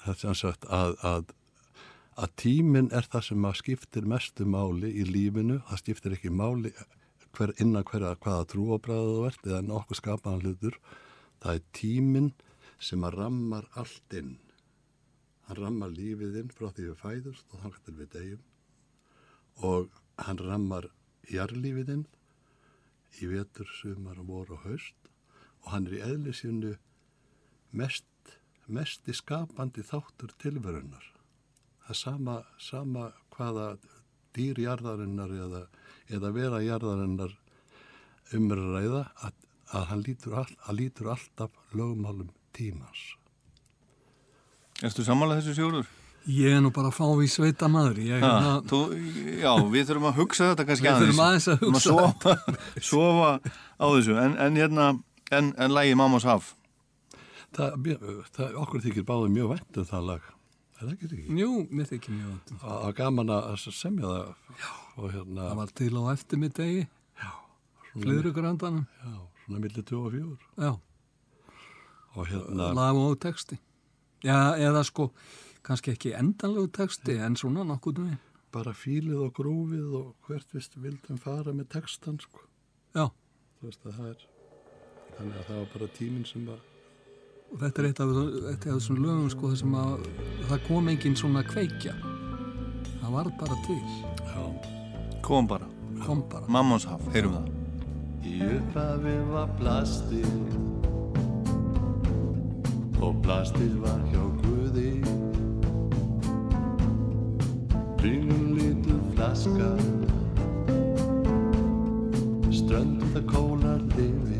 [0.00, 1.34] Það er sem sagt að, að,
[2.16, 5.60] að tíminn er það sem skiptir mestu máli í lífinu.
[5.68, 6.72] Það skiptir ekki máli
[7.36, 10.78] hver, innan hverja hvaða trúabræðu þú ert eða nokkuð skapaðan hlutur.
[11.42, 12.32] Það er tíminn
[12.80, 14.36] sem að rammar allt inn.
[15.46, 18.42] Hann rammar lífið inn frá því við fæðust og þannig til við degjum.
[19.70, 20.88] Og hann rammar
[21.30, 22.06] jarlífið inn
[23.20, 25.10] í vetur, sumar, vor og haust
[25.64, 26.74] og hann er í eðlisínu
[27.76, 28.06] mest,
[28.66, 31.04] mest í skapandi þáttur tilverunar.
[31.84, 33.66] Það er sama, sama hvaða
[34.36, 35.62] dýrjarðarinnar eða,
[36.08, 37.36] eða vera jarðarinnar
[38.36, 39.38] umræða að,
[39.74, 43.00] að hann lítur, all, að lítur alltaf lögmálum tímans.
[44.84, 45.88] Erstu sammálað þessu sjóður?
[46.30, 47.98] Ég er nú bara að fá í sveita maður.
[48.04, 48.80] Ég, Ha, hérna, þú,
[49.40, 51.06] já, við þurfum að hugsa þetta kannski Við aðeins.
[51.08, 52.34] þurfum aðeins að Þurfum hugsa sofa,
[52.90, 53.30] sofa
[53.80, 54.16] á þessu.
[54.24, 54.88] En, en hérna,
[55.38, 56.50] en, en lægi Mammas haf.
[57.56, 57.88] Það,
[58.36, 60.28] það okkur þykir báði mjög vænt um það lag.
[60.80, 61.38] Er það ekki ekki?
[61.40, 62.52] Jú, mér þykir mjög vant.
[62.60, 64.30] Að að gaman að semja það
[65.00, 66.84] og hérna, Það var til á eftir mitt degi,
[67.16, 68.86] svona, flyðrugrandanum.
[68.86, 70.72] já, svona millir 2 og 4 Já,
[72.16, 73.58] hérna, lag og texti.
[74.24, 75.10] Já, eða sko,
[75.62, 78.18] kannski ekki endanlegu texti, en svona nokkuð með.
[78.52, 82.40] bara fílið og grúfið og hvert vist vildum fara með textan sko.
[82.94, 83.04] Já,
[83.60, 84.24] þú veist að það er
[85.18, 86.58] þannig að það var bara tíminn sem að
[87.52, 88.10] og þetta er eitt af,
[88.50, 90.08] eitt af þessum lögum, sko, þar sem að
[90.48, 91.94] það kom engin svona kveikja.
[93.00, 93.78] Það var bara til,
[94.26, 94.42] já,
[95.22, 95.66] Kom bara.
[96.04, 96.46] kom bara.
[96.48, 97.48] Mammans haf, heyrum það.
[98.26, 100.26] Í upphafi var plastið
[103.00, 104.92] og plastið var hjá Guði.
[108.00, 109.70] Ringlulitu flaska
[112.60, 114.39] ströndu það kólar lifi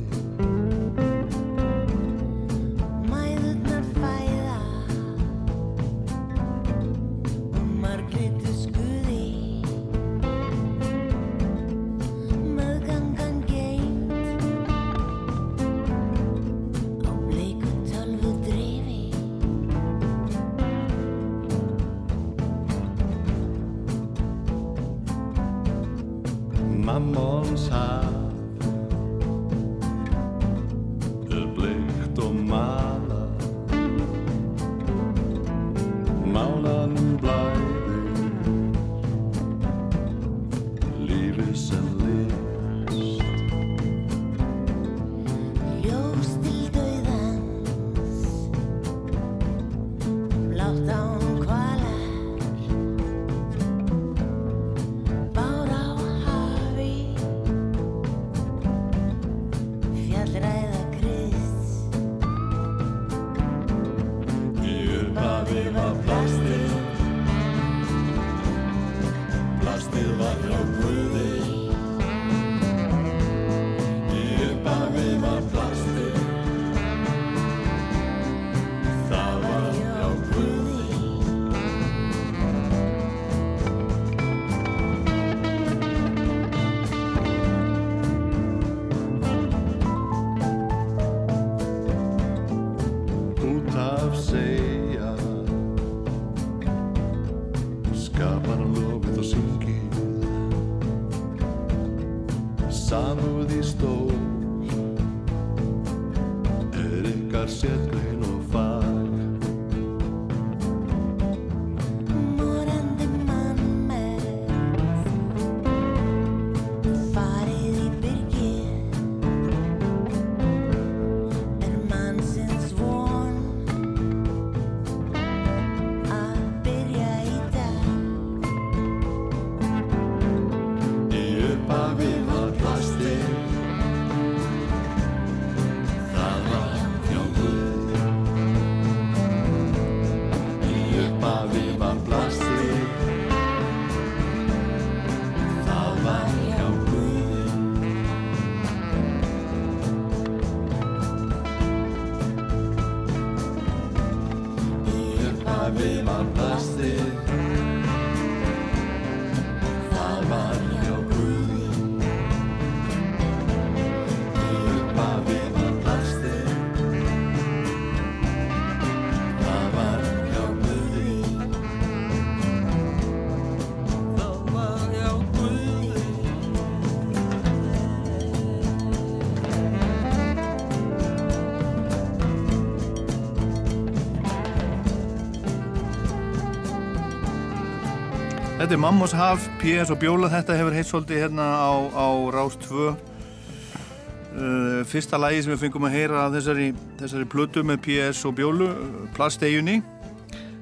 [188.60, 189.88] Þetta er Mammos Haf, P.S.
[189.88, 192.90] og Bjóla, þetta hefur heitt svolítið hérna á, á Rás 2.
[192.90, 196.66] Uh, fyrsta lagi sem við fengum að heyra þessari,
[197.00, 198.20] þessari plötu með P.S.
[198.28, 199.78] og Bjólu, uh, Plastegjunni,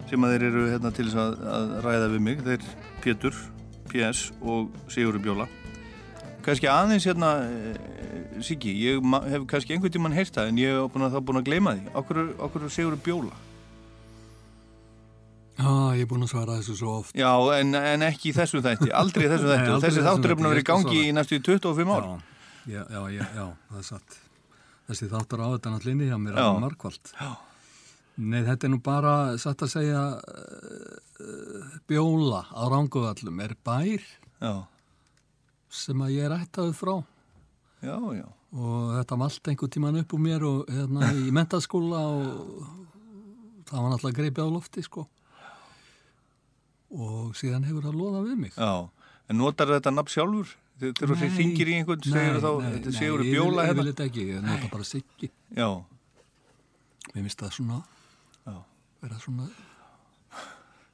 [0.06, 2.70] sem að þeir eru hérna til þess að, að ræða við mig, þeir
[3.02, 3.42] Pétur,
[3.90, 4.22] P.S.
[4.46, 5.48] og Sigurður Bjóla.
[6.46, 9.02] Kannski aðeins hérna, uh, Siggi, ég
[9.34, 11.96] hef kannski einhvern tímann heyrt það en ég hef búin að, búin að gleyma því.
[11.98, 13.42] Okkur, okkur Sigurður Bjóla?
[15.58, 17.16] Já, ég er búin að svara þessu svo oft.
[17.18, 20.30] Já, en, en ekki í þessum þætti, aldrei í þessum Nei, þætti aldrei þessi þáttur
[20.30, 22.08] er búin að vera í gangi í næstu 25 ár.
[22.68, 24.18] Já, já, já, já, það er satt.
[24.88, 27.12] Þessi þáttur á þetta náttúrulega hjá mér er markvalt.
[28.18, 34.02] Nei, þetta er nú bara, satt að segja, uh, bjóla á Ranguvallum er bær
[34.42, 34.54] Já,
[35.70, 36.94] sem að ég er ættaður frá
[37.82, 38.26] já, já.
[38.54, 42.66] og þetta vald einhver tíman upp úr mér og hérna í mentaskóla og
[43.68, 45.06] það var náttúrulega greipið á lofti, sko.
[46.90, 48.52] Og síðan hefur það loðað við mig.
[48.56, 48.88] Já,
[49.28, 50.54] en notar þetta nafn sjálfur?
[50.78, 53.68] Þegar þú Nei, ringir í einhvern, segir þá, nei, þetta nei, ég vil- bjóla Ég
[53.68, 53.82] hérna?
[53.82, 55.30] vil þetta ekki, ég nota bara siggi.
[55.56, 55.68] Já,
[57.14, 57.78] Mér finnst það svona,
[58.46, 58.54] Já.
[59.02, 59.48] vera svona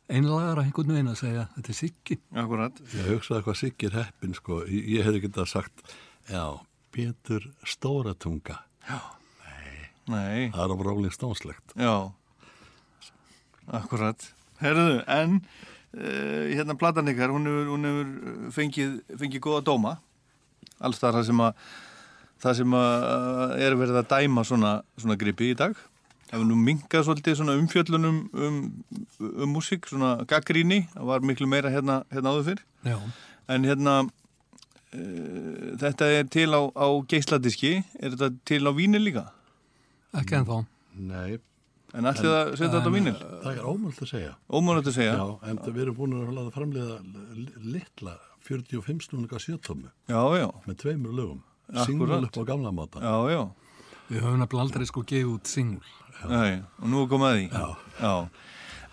[0.08, 2.18] einlagar að einhvern veginn að segja, þetta er siggi.
[2.34, 2.80] akkurat.
[2.94, 5.94] Ég hugsaði hvað Siggir heppin sko, ég, ég hefði getað sagt
[6.30, 6.60] já,
[6.92, 8.58] Pétur Stóratunga
[10.06, 12.12] Nei, það er á Rolling Stoneslegt já,
[13.72, 14.32] akkurat.
[14.60, 15.40] Herðu, en
[15.94, 19.96] hérna platan ykkar, hún hefur, hún hefur fengið, fengið góða dóma.
[20.84, 21.66] Alls þar það sem að,
[22.44, 25.76] það sem að uh, er verið að dæma svona, svona gripi í dag.
[26.24, 28.58] Það hefur nú minkað svolítið svona umfjöllunum um,
[29.28, 32.62] um músík, svona gaggríni, það var miklu meira hérna, hérna áður fyrr.
[32.90, 32.98] Já.
[33.54, 33.96] En hérna,
[34.96, 39.28] uh, þetta er til á, á geisladiski, er þetta til á vínil líka?
[40.14, 40.62] Ekki ennþá.
[40.94, 41.38] Nei,
[41.94, 43.14] En allir það að setja þetta á vínil?
[43.44, 45.12] það er ómöld að segja Ómögulegt að segja.
[45.14, 47.04] Já, en við erum búin að
[47.38, 51.42] li- litla 45 snúninga sjötómu Já, já, með tveimur lögum.
[51.86, 53.42] Singul upp á gamla máta já, já.
[54.10, 55.94] Við höfum nefnilega aldrei sko gefið út singul.
[56.28, 57.46] Nei, og nú komið að því.
[58.02, 58.14] Já.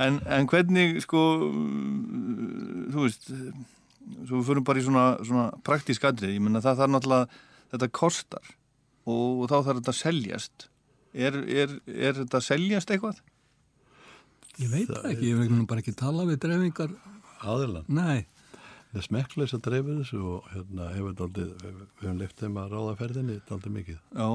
[0.01, 1.19] En, en hvernig, sko,
[2.93, 3.27] þú veist,
[4.25, 7.41] svo við förum bara í svona, svona praktísk atrið, ég menna það þarf náttúrulega,
[7.73, 8.49] þetta kostar
[9.05, 10.67] og, þá þarf þetta að seljast.
[11.13, 13.17] Er, er, er þetta að seljast eitthvað?
[14.61, 16.91] Ég veit það ekki, ég vil nú bara ekki tala við dreifingar.
[17.41, 18.25] aðilan Nei,
[18.91, 22.73] Það er smekkleis að dreifir þessu og hérna hefur daldið, við höfum leift þeim að
[22.73, 23.99] ráða ferðinni daldið mikið.
[24.19, 24.27] Já,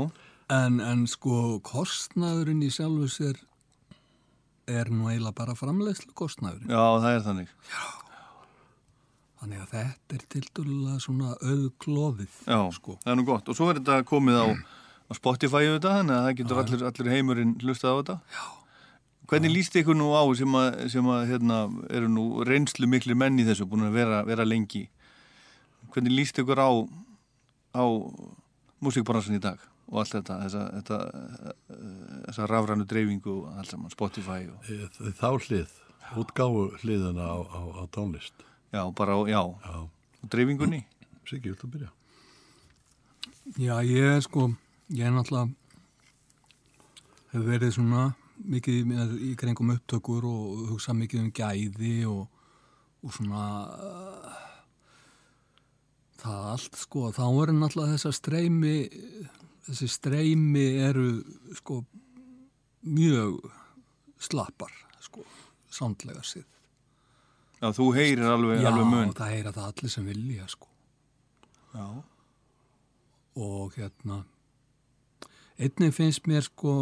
[0.57, 3.37] en, en sko kostnaðurinn í sjálfu sér
[4.67, 6.73] er nú eiginlega bara framleiðslu kostnaðurinn.
[6.73, 7.53] já, það er þannig.
[9.43, 12.41] Þannig að þetta er tildulega svona auðklóðið.
[12.49, 12.97] Já, Sko.
[13.05, 13.51] það er nú gott.
[13.53, 14.47] Og svo er þetta komið á,
[15.07, 18.17] á Spotify auðvitað, þannig að það getur allir, allir heimurinn hlustað á þetta.
[18.37, 18.45] Já.
[19.27, 21.57] Hvernig líst ykkur nú á sem að, sem að hérna,
[21.91, 24.85] eru nú reynslu miklu menn í þessu, búin að vera, vera lengi?
[25.95, 26.71] Hvernig líst ykkur á,
[27.75, 27.85] á
[28.85, 30.99] músikbransan í dag og allt þetta, þessa, þetta,
[32.27, 34.71] þessa rafrænu dreifingu og allt saman, Spotify og,
[35.19, 35.75] Þá hlið,
[36.23, 38.35] útgáfu hliðina á, á, á tónlist.
[38.75, 39.75] já, bara, á- já, Já,
[40.23, 40.85] og dreifingunni.
[41.27, 41.91] Siggi, viltu byrja?
[43.59, 44.49] Já, ég er sko,
[44.95, 45.51] ég er náttúrulega,
[47.33, 48.07] hefur verið svona
[48.37, 48.91] mikið
[49.27, 52.27] í kringum upptökur og hugsa mikið um gæði og,
[53.03, 54.43] og svona uh,
[56.21, 58.75] það allt sko þá eru náttúrulega þessar streymi
[59.67, 61.07] þessi streymi eru
[61.59, 61.81] sko
[62.87, 63.41] mjög
[64.23, 65.25] slappar sko,
[65.73, 66.47] sándlega séð
[67.57, 69.13] Já, þú heyrir alveg, Já, alveg mun.
[69.17, 70.69] það heyra það allir sem vilja sko
[71.73, 71.87] Já.
[73.41, 74.23] og hérna
[75.59, 76.73] einnig finnst mér sko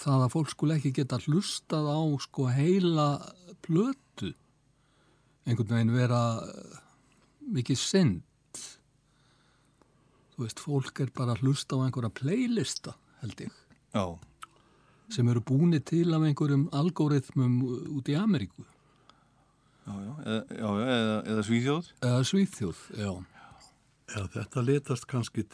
[0.00, 3.08] það að fólk skul ekki geta hlustað á sko heila
[3.64, 4.32] plötu.
[5.46, 6.80] Einhvern veginn vera eh,
[7.52, 8.64] mikið synd.
[10.34, 13.56] Þú veist, fólk er bara hlusta á einhverja playlista held ég.
[13.92, 14.04] Já.
[15.10, 17.56] sem eru búni til af einhverjum algoritmum
[17.98, 18.62] út í Ameríku.
[19.82, 21.88] Já, já, eða, já, já, eða, eða Svíþjóð.
[22.06, 23.10] eða Svíþjóð, já.
[24.10, 25.46] Já, þetta litast kannski,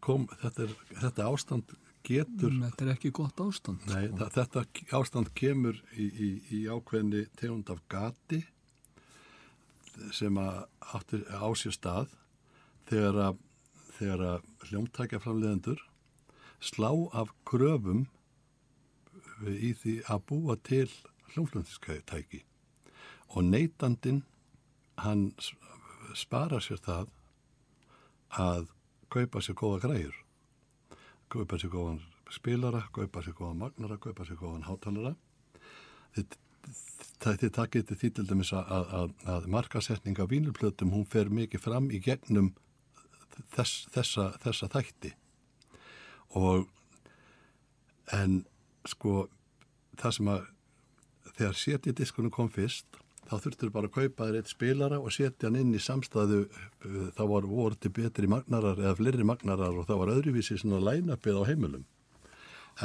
[0.00, 4.28] kom, þetta, er, þetta ástand getur, þetta er ekki gott ástand nei, sko.
[4.36, 4.64] þetta
[4.98, 8.42] ástand kemur í, í, í ákveðni tegund af gati
[10.14, 12.12] sem áttir á sér stað
[12.88, 13.40] þegar að,
[13.96, 15.82] þegar að hljómtækja framleiðendur
[16.62, 18.06] slá af kröfum
[19.46, 20.88] í því að búa til
[21.32, 22.44] hljómflöndinskætæki
[23.34, 24.22] og neytandin
[25.02, 25.28] hann
[26.16, 27.12] spara sér það
[28.36, 28.72] að
[29.12, 30.16] kaupa sér góða græjur.
[31.32, 32.02] Kaupa sér góðan
[32.32, 35.14] spilara kaupa sér góðan magnara, kaupa sér góðan hátalara
[36.16, 41.30] þið takkið til því til dæmis að, að, að, að markasetning af vínulplötum hún fer
[41.32, 42.52] mikið fram í gegnum
[43.54, 45.12] þess, þessa, þessa þætti.
[46.36, 46.66] Og
[48.14, 48.42] en
[48.86, 49.26] sko
[49.98, 50.44] það sem að
[51.36, 55.58] þegar setjadiskunum kom fyrst þá þurftur bara að kaupa þér eitt spilara og setja hann
[55.60, 56.44] inn í samstæðu
[57.16, 61.40] þá var voru til betri magnarar eða fleiri magnarar og það var öðruvísi svona line-upið
[61.42, 61.86] á heimilum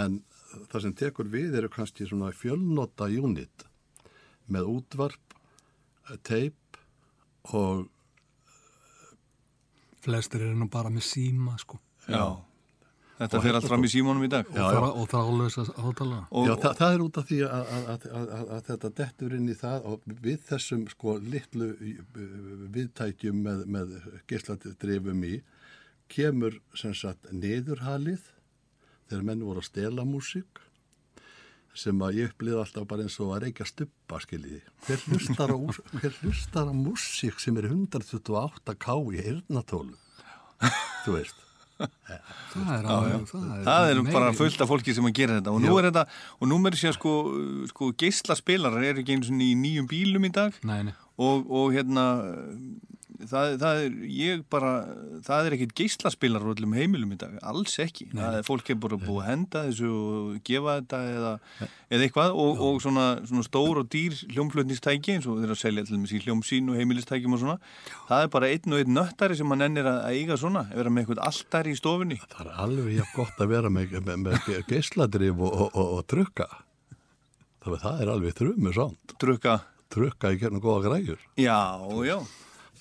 [0.02, 0.22] en
[0.72, 3.68] það sem tekur við eru kannski svona fjölnota unit
[4.52, 5.36] með útvarp
[6.28, 6.80] teip
[7.56, 7.88] og
[10.02, 12.42] flestir eru nú bara með síma sko Já.
[13.22, 14.48] Þetta fer allt fram í símónum í dag.
[14.50, 17.88] og, þrá, og þrálaus hátalara Og, Já, það, það er út af því að, að,
[17.92, 22.26] að, að, að þetta dettur inn í það og við þessum sko litlu uh,
[22.78, 23.96] viðtækjum með, með
[24.32, 25.36] geisladrifum í
[26.12, 28.26] kemur sem sagt niðurhalið
[29.12, 30.66] þegar menn voru að stela músík
[31.78, 34.60] sem að ég upplýði alltaf bara eins og að reykja stuppa skiljiði.
[34.88, 35.58] Hver hlustar á,
[36.68, 39.96] á músík sem er 128k í eirnatólu?
[41.06, 41.48] Þú veist.
[41.82, 45.56] Það er, alveg, það er, það er bara fullt af fólki sem að gera þetta.
[45.56, 46.06] Og nú er þetta,
[46.40, 47.16] og nú er þetta sko,
[47.72, 50.58] sko geislaspilarar er ekki eins og í nýjum bílum í dag.
[50.68, 50.96] Nei, nei.
[51.22, 52.06] og, og hérna
[53.30, 54.72] það, það er, ég bara
[55.28, 58.80] það er ekkit geislaspilar á öllum heimilum í dag, alls ekki það er, fólk er
[58.82, 61.34] bara búið að henda þessu og gefa þetta eða,
[61.92, 65.64] eða eitthvað og, og svona, svona stór og dýr hljómflutnistæki eins og þeir eru að
[65.64, 67.58] selja til dæmis í hljómsín og heimilistækjum og svona
[68.10, 70.94] það er bara einn og einn nöttari sem mann ennir að eiga svona, að vera
[70.94, 74.52] með eitthvað alltari í stofunni Það er alveg jafn gott að vera með, með, með
[74.70, 76.48] geisladrif og, og, og, trukka.
[77.62, 79.16] Það, er alveg þrjumur sánd.
[79.22, 79.58] Trukka?
[79.92, 81.20] Trukka í kernum góða græjur.
[81.40, 81.60] Já,
[82.08, 82.18] já.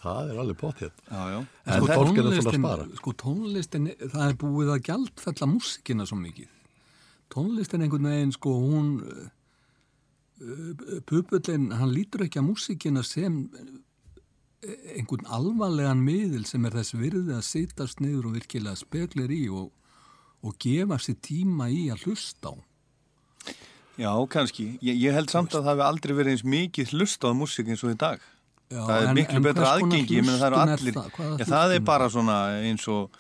[0.01, 1.03] Það er alveg potið.
[1.13, 2.87] En sko, fólk er að tónlistin, spara.
[2.97, 6.49] sko tónlistin, það er búið að gjaldfella músikina svo mikið
[7.31, 9.29] tónlistin einhvern veginn sko hún uh,
[11.07, 13.43] pupullin, hann lítur ekki að músikina sem
[14.65, 19.45] eh, einhvern alvarlegan miðil sem er þess virði að sitast niður og virkilega speklir í
[19.53, 19.69] og,
[20.41, 22.59] og gefa sér tíma í að hlusta á
[24.01, 24.79] Já, kannski.
[24.81, 27.83] Ég, ég held samt að það hefur aldrei verið eins mikið hlust á músík eins
[27.85, 28.23] og í dag.
[28.71, 30.95] Já, það er en- miklu en betra aðgengi, ég það er allir.
[30.95, 31.39] það?
[31.41, 33.11] Já, það er bara svona eins og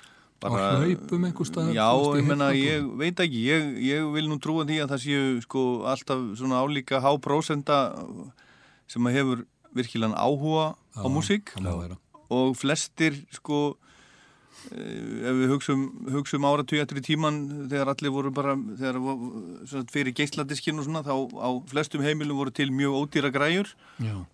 [0.40, 0.60] bara...
[0.70, 2.60] Á hlaupum einhvers staðar, Já, ég heyrnartólum?
[2.64, 6.60] ég veit ekki, ég, ég vil nú trúa því að það séu sko alltaf svona
[6.62, 7.80] álíka háprósenda
[8.90, 9.42] sem að hefur
[9.74, 11.52] virkilegan áhuga á músík
[12.30, 13.76] og flestir sko
[14.70, 17.38] ef við hugsum, hugsum áratug eftir í tíman
[17.70, 18.98] þegar allir voru bara þegar
[19.70, 23.72] sagt, fyrir geisladiskinn og svona þá á flestum heimilum voru til mjög ódýra græjur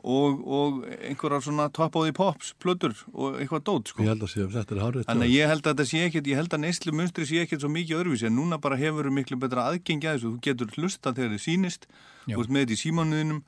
[0.02, 4.04] og, og einhverjar svona top of the pops plötur og eitthvað dót sko.
[4.04, 6.02] Ég held að sé að þetta er hárið Þannig að ég held að þetta sé
[6.08, 9.10] ekkert, ég held að neyslu munstri sé ekkert svo mikið öðruvísi en núna bara hefur
[9.14, 12.15] miklu betra aðgengi að þessu, þú getur hlusta þegar þið sýnist, Já.
[12.26, 13.40] Þú ert með þetta í símanuðinum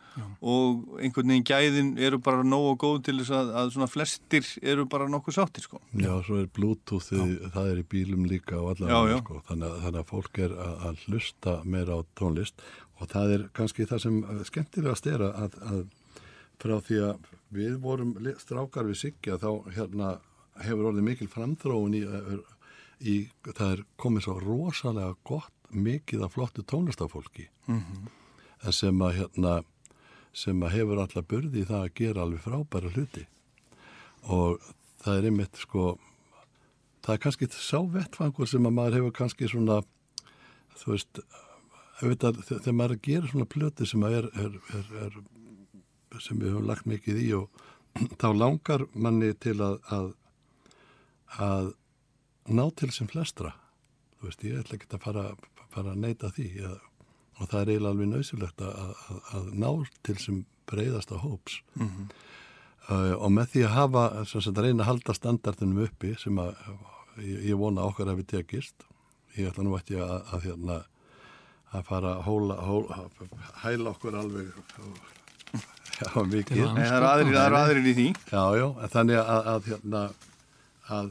[0.54, 4.86] og einhvern veginn gæðin eru bara nógu góð til þess að, að svona flestir eru
[4.86, 5.80] bara nokkuð sáttir sko.
[5.98, 7.08] Já, svo er Bluetooth,
[7.54, 9.22] það er í bílum líka og Já, allavega, já.
[9.24, 9.40] sko.
[9.48, 12.62] Þannig, að- þannig að fólk er að, að hlusta meira á tónlist
[13.00, 15.82] og það er kannski það sem eh, skemmtilegast er að, að
[16.58, 20.08] frá því að við vorum strákar við Sigga þá hérna
[20.64, 22.00] hefur orðið mikil framþróun í,
[23.06, 23.14] í
[23.46, 28.08] það er komið svo rosalega gott mikið af flottu tónlistafólki Mhm.
[28.64, 29.54] En sem að hérna
[30.38, 33.24] sem að hefur alla burði í það að gera alveg frábæra hluti.
[34.28, 34.58] Og
[35.02, 35.84] það er einmitt sko
[37.04, 39.80] það er kannski sá vettfangur sem að maður hefur kannski svona
[40.78, 41.20] þú veist
[41.98, 46.68] þe- þegar maður gerir svona plöti sem að er, er, er, er sem við höfum
[46.68, 47.64] lagt mikið í og
[48.20, 50.12] þá langar manni til að, að
[51.38, 51.72] að
[52.48, 53.50] ná til sem flestra.
[54.18, 55.24] Þú veist, ég ætla ekki að fara,
[55.74, 56.78] fara að neyta því að,
[57.38, 59.68] og það er eiginlega alveg nöðsulegt að, að, að ná
[60.06, 61.60] til sem breyðasta hóps.
[61.78, 62.08] Mhm.
[62.90, 66.54] uh, og með því að hafa sem sagt, reyna að halda standardinum uppi sem að
[67.24, 68.84] ég, ég vona að okkar hefði tekist
[69.38, 70.76] ég ætla nú ekki að, að, hérna,
[71.76, 72.96] að fara að hóla, hóla,
[73.62, 74.48] hæla okkur alveg
[75.98, 76.62] já, mikið.
[76.74, 78.06] Nei, það eru aðrir- eru aðrir í því.
[78.32, 80.02] já, já, en þannig að, að, hérna,
[80.98, 81.10] að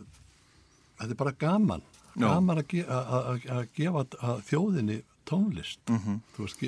[0.98, 1.86] þetta er bara gaman.
[2.18, 4.96] Gaman að, ge að, að, að gefa að þjóðinni
[5.30, 6.20] tónlist Mhm.
[6.36, 6.62] þú veist,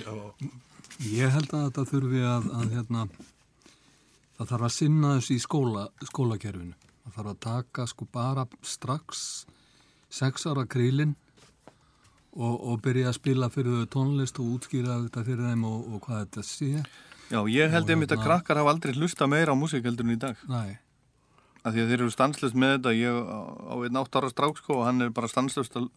[1.00, 3.04] Ég held að þetta þurfi að, að hérna,
[4.38, 6.74] það þarf að sinna þessu í skóla, skólakerfinu.
[7.06, 9.46] Það þarf að taka sko bara strax
[10.10, 11.16] sex ára krílin
[12.36, 16.02] og, og byrja að spila fyrir þau tónlist og útskýra þetta fyrir þeim og, og
[16.06, 16.84] hvað þetta sé.
[17.30, 19.58] Já, ég held einmitt að hérna- krakkar hafa aldrei hlusta meira á
[20.04, 20.36] en í dag.
[20.50, 20.78] Nei.
[21.64, 24.80] Af því að þeir eru stanslust með þetta, ég á einn átt ára strák sko
[24.80, 25.90] og hann er bara stanslust að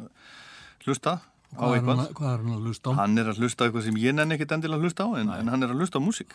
[0.86, 1.20] hlusta
[1.52, 2.92] Hvað er, hann, hvað er hann að hlusta á?
[2.96, 5.32] Hann er að hlusta á eitthvað sem ég nenni ekkit endilega að hlusta á en,
[5.34, 6.32] en hann er að hlusta á músík.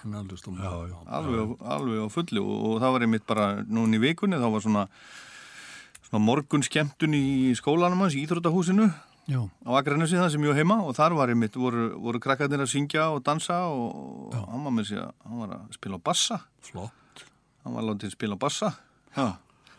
[1.17, 4.65] Alveg, alveg á fullu og, og það var einmitt bara núna í vikunni, þá var
[4.67, 4.83] svona,
[6.05, 7.23] svona morgun skemmtun í
[7.57, 8.91] skólanum hans, í Íþróttahúsinu
[9.27, 9.41] Já.
[9.41, 12.71] á Akranesi það sem ég var heima og þar var einmitt, voru, voru krakkarnir að
[12.75, 16.39] syngja og dansa og hann var með sér að, hann var að spila á bassa.
[16.69, 17.25] Flott.
[17.65, 18.73] Hann var látið að spila á bassa.
[19.17, 19.27] Já.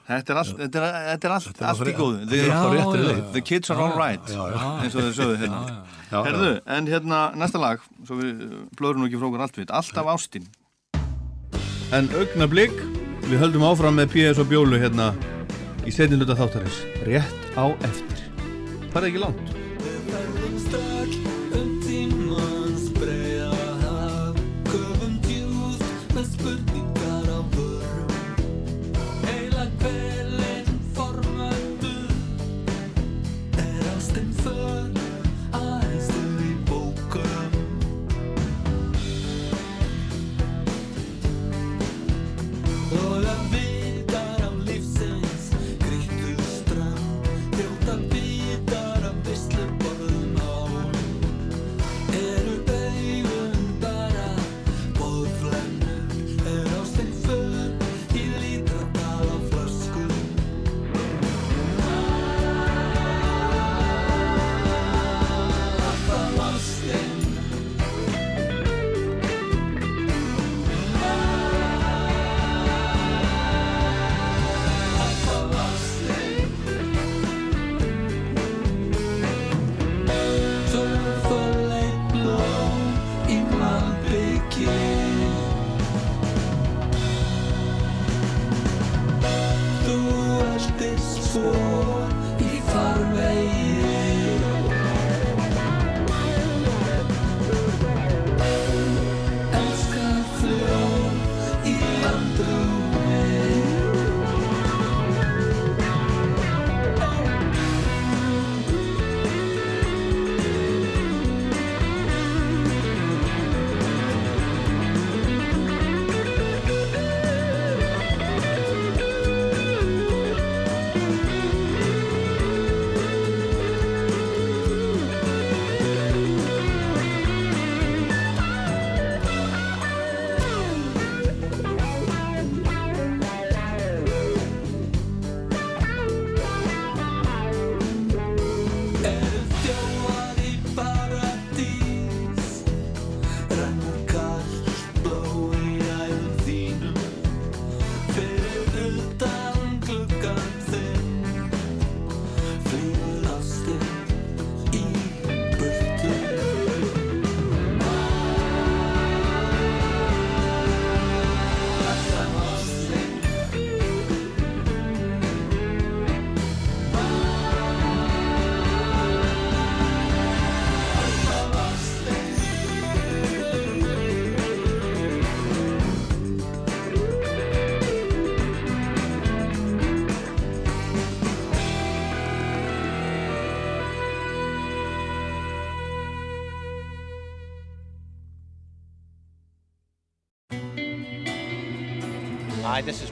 [0.09, 2.20] Þetta er allt, þetta er, þetta er allt, Þetta er allt í allt- góðu.
[2.30, 3.24] þetta er allt á réttri leið.
[3.34, 5.59] The kids are all right, eins og þeir sögðu hérna.
[6.11, 8.40] Herðu, en hérna, næsta lag, svo við
[8.78, 10.48] blöðum nú ekki frá okkur allt við, alltaf ástin.
[11.92, 12.72] En augna blik,
[13.28, 14.40] við höldum áfram með P.S.
[14.40, 15.11] og Bjólu hérna
[15.84, 18.24] í setjum hluta þáttarins, rétt á eftir.
[18.88, 19.57] Það er ekki langt.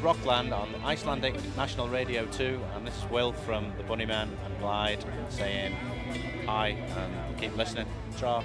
[0.07, 5.05] Rockland on Icelandic National Radio 2, and this is Will from the Bunnymen and Glide
[5.31, 5.75] saying
[6.47, 7.89] hi and keep listening.
[8.17, 8.39] Tra.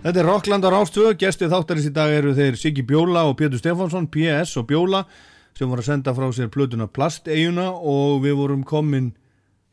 [0.00, 3.60] Þetta er Rockland á Rástöðu, gestið þáttarins í dag eru þeir Siggi Bjóla og Pétur
[3.60, 5.04] Stefánsson, PS og Bjóla
[5.52, 9.12] sem voru að senda frá sér plötuna Plasteiguna og við vorum komin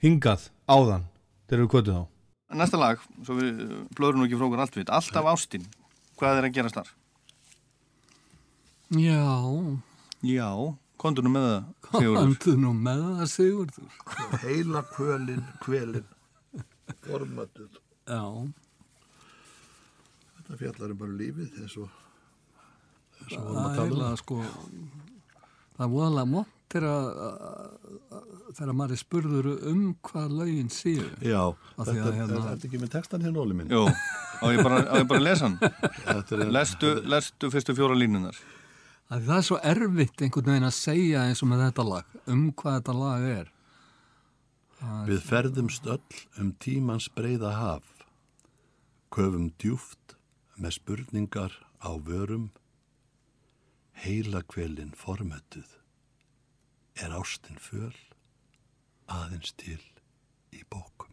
[0.03, 1.07] hingað áðan
[1.47, 2.11] þegar við kvötuð á.
[2.51, 3.63] Næsta lag, svo við
[3.95, 5.71] blöðum nú ekki frá okkur allt við, alltaf ástinn,
[6.19, 6.95] hvað er að gerast þar?
[8.91, 9.23] Já,
[10.25, 10.49] Já,
[10.97, 12.17] kontur nú með það, Sigurður.
[12.17, 13.89] komdu nú með það Sigurður.
[14.43, 16.07] Heila kvölin, kvelin,
[17.05, 17.73] formötuð.
[18.07, 18.23] Já,
[20.37, 21.89] Þetta fjallar um bara lífið eins og
[23.19, 24.17] eins og það vorum að er tala eiginlega um.
[24.21, 24.35] sko,
[25.77, 26.53] það er voðalega mótt
[28.57, 31.05] þegar maður er spurður um hvað lögin séu.
[31.23, 31.41] Já,
[31.77, 33.69] Af því þetta að er, hérna- er ekki með textan hérna, Óli minn?
[33.71, 35.57] Jú, á ég bara, á ég bara að lesa hann.
[35.59, 38.35] Þetta er, Lestu, lestu fyrstu fjóra línunar.
[39.07, 42.41] Að það er svo erfitt einhvern veginn að segja eins og með þetta lag, um
[42.59, 43.51] hvað þetta lag er.
[45.07, 47.87] Við ferðumst öll um tímans breyða haf,
[49.15, 50.17] köfum djúft
[50.59, 52.49] með spurningar á vörum,
[54.03, 55.69] heila kvelin formötuð,
[56.99, 57.95] er ástin föl,
[59.07, 59.79] aðeins til
[60.51, 61.06] í bókum.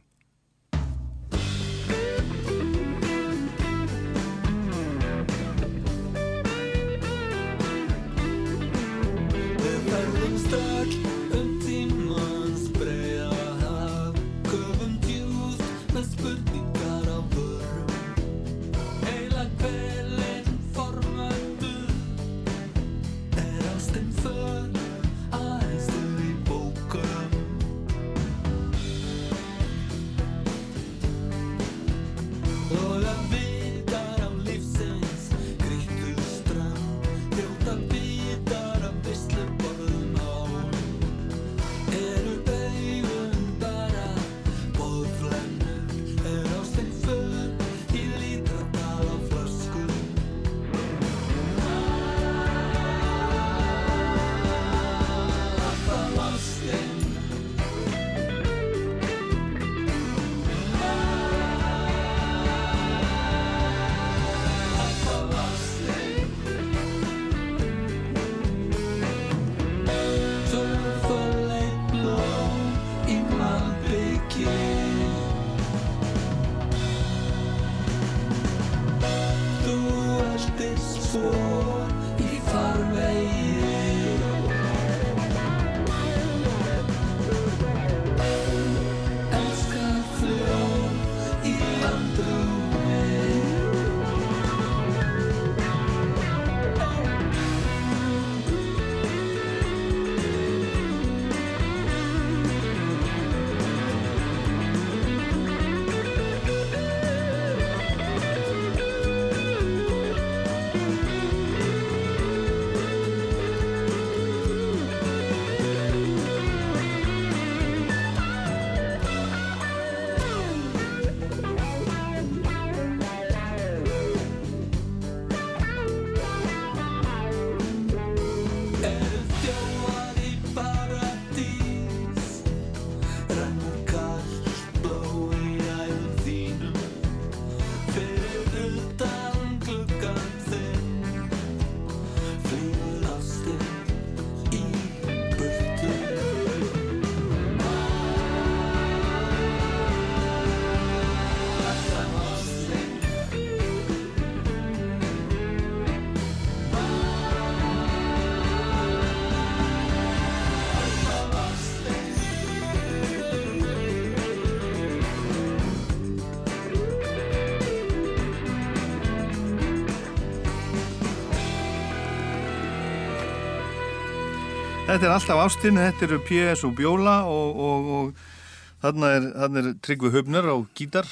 [174.95, 179.62] Þetta er alltaf ástinn, þetta eru PS og Bjóla og, og, og þarna er, þarna
[179.64, 181.09] er Tryggvi Höfner á gítar,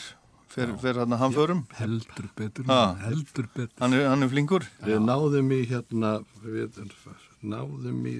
[0.54, 1.64] fer, fer þarna hamförum.
[1.80, 2.76] Heldur betur, Ha.
[3.08, 3.72] heldur betur.
[3.82, 4.68] Hann er, hann er flinkur.
[4.86, 6.12] Við náðum í hérna,
[6.46, 6.78] við
[7.42, 8.14] náðum í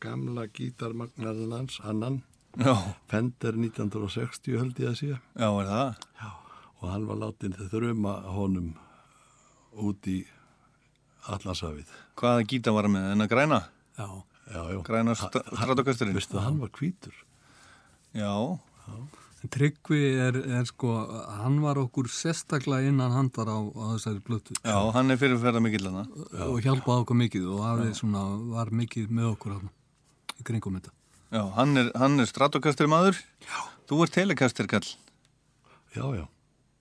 [0.00, 2.20] gamla gítarmagnarinn hans, annan,
[2.54, 2.76] Já,
[3.10, 5.10] Fender 1960 held ég að sé.
[5.18, 6.00] já, er það?
[6.80, 8.72] Og hann var látin þrjuma honum
[9.74, 10.20] út í
[11.26, 11.90] allansafið.
[12.18, 13.10] Hvaða gítar var hann með?
[13.16, 13.64] En að græna?
[13.98, 14.29] Já, Já, já.
[14.86, 16.16] Græna stratogasturinn?
[16.16, 17.14] Veistu að hann var hvítur?
[18.16, 18.32] Já.
[19.50, 20.90] Tryggvi er, er sko,
[21.38, 24.56] hann var okkur sérstaklega innan handar á, á þessari blötu.
[24.60, 26.02] Já, hann er fyrirferða mikill hana.
[26.50, 29.70] Og hjálpaði okkur mikið og svona, var mikið með okkur hann
[30.36, 30.92] í kringum þetta.
[31.30, 33.22] Já, hann er, hann er stratokastur maður.
[33.46, 33.56] Já.
[33.88, 34.86] Þú ert telekastur kall.
[35.96, 36.26] Já, já.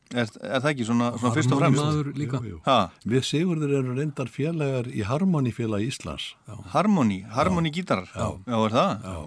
[0.09, 1.79] Er, er það ekki svona, svona fyrst og fremst?
[1.83, 2.39] Harmonímaður líka.
[2.41, 2.59] Jú, jú.
[2.65, 6.31] Ha, Við Sigurður eru reyndar félagar í Harmonífélag Íslands.
[6.73, 8.09] harmoni, harmoni gítarar.
[8.15, 8.29] Já.
[8.49, 9.03] Já, er það?
[9.05, 9.17] Já.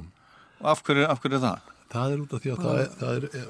[0.62, 1.68] Og af hverju, af hverju er það?
[1.92, 3.46] Það er út af því að það er, það er, er,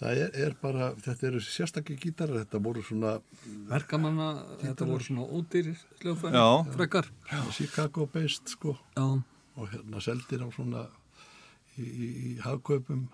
[0.00, 3.14] það er, er bara, þetta eru sérstakki gítarar, þetta voru svona
[3.70, 4.28] Verkamanna,
[4.60, 6.46] þetta voru svona ódýrir sljófæri, Já.
[6.76, 7.08] frekar.
[7.56, 9.06] Chicago based sko Já,
[9.56, 10.84] og hérna seldir á svona
[11.78, 13.06] í, í, í hagkaupum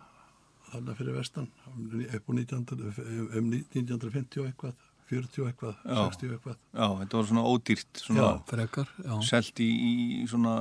[0.77, 3.01] þarna fyrir vestan um, upp á 1900,
[3.41, 5.99] um 1950 og eitthvað 40 og eitthvað, Já.
[6.11, 8.31] 60 og eitthvað Já, þetta var svona ódýrt, svona Já.
[8.51, 9.13] frekar, já.
[9.29, 9.93] selt í, í
[10.27, 10.55] svona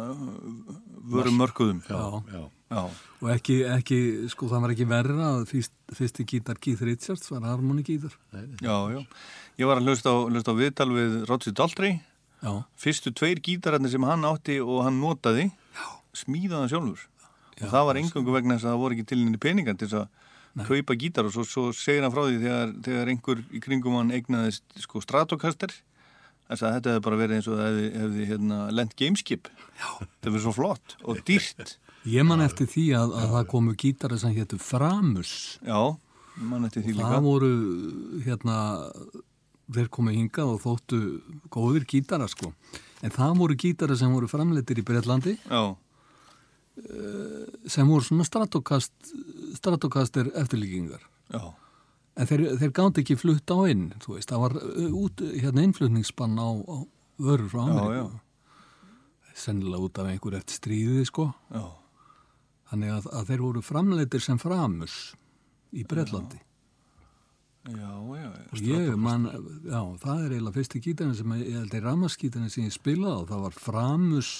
[1.09, 1.79] vörum mörkuðum.
[1.89, 2.03] Já.
[2.35, 2.43] já.
[2.75, 2.81] Já,
[3.21, 3.97] Og ekki, ekki,
[4.33, 8.13] sko það var ekki verra að fyrst, fyrsti gítar Keith Richards var harmonígítar.
[8.33, 9.01] já, já.
[9.61, 11.99] Ég var að hlusta á, hlusta á viðtal við Roger Daltrey.
[12.41, 15.47] Já, Fyrstu tveir gítararnir sem hann átti og hann notaði,
[16.17, 17.05] smíðaði hann sjálfur.
[17.61, 20.01] Og það var engangu vegna þess að það voru ekki til henni peningar til þess
[20.03, 21.27] að kaupa gítar.
[21.27, 25.03] Og svo, svo segir hann frá því þegar, þegar einhver í kringum hann eignaðist sko
[25.03, 25.73] stratokaster
[26.45, 29.49] þess að þetta hefði bara verið eins og það hefði, hefði hérna, lent gameskip.
[29.81, 31.77] Það verið svo flott og dýrt.
[32.05, 35.31] Ég man eftir því að, að það komu gítari sem héttu Framus.
[35.65, 35.79] já,
[36.37, 37.13] mann eftir því líka.
[37.15, 37.53] Það voru,
[38.27, 38.57] hérna,
[39.73, 40.99] þeir komu hingað og þóttu
[41.53, 42.51] góðir gítara, sko.
[43.01, 45.73] En það voru gítara sem voru framleitir í Breitlandi já,
[47.71, 48.93] sem voru svona stratokast,
[49.57, 51.01] stratokaster eftirlíkingar.
[51.31, 51.43] já,
[52.15, 55.65] En þeir, þeir gátt ekki flutt á inn, þú veist, það var uh, út, hérna
[55.67, 56.75] innflutningsspann á, á
[57.19, 58.19] vörur frá já, Ameríku.
[59.35, 61.25] Sennilega út af einhver eftir stríðið, sko.
[61.51, 61.65] já,
[62.71, 64.95] Þannig að, að þeir voru framleitir sem framus
[65.75, 66.39] í Breitlandi.
[67.67, 68.47] já, já, já.
[68.53, 69.27] Og ég man,
[69.67, 73.27] já, það er eiginlega fyrsti gítarinn sem, ég held að ramaskítarinn sem ég spilaði á,
[73.33, 74.31] það var framus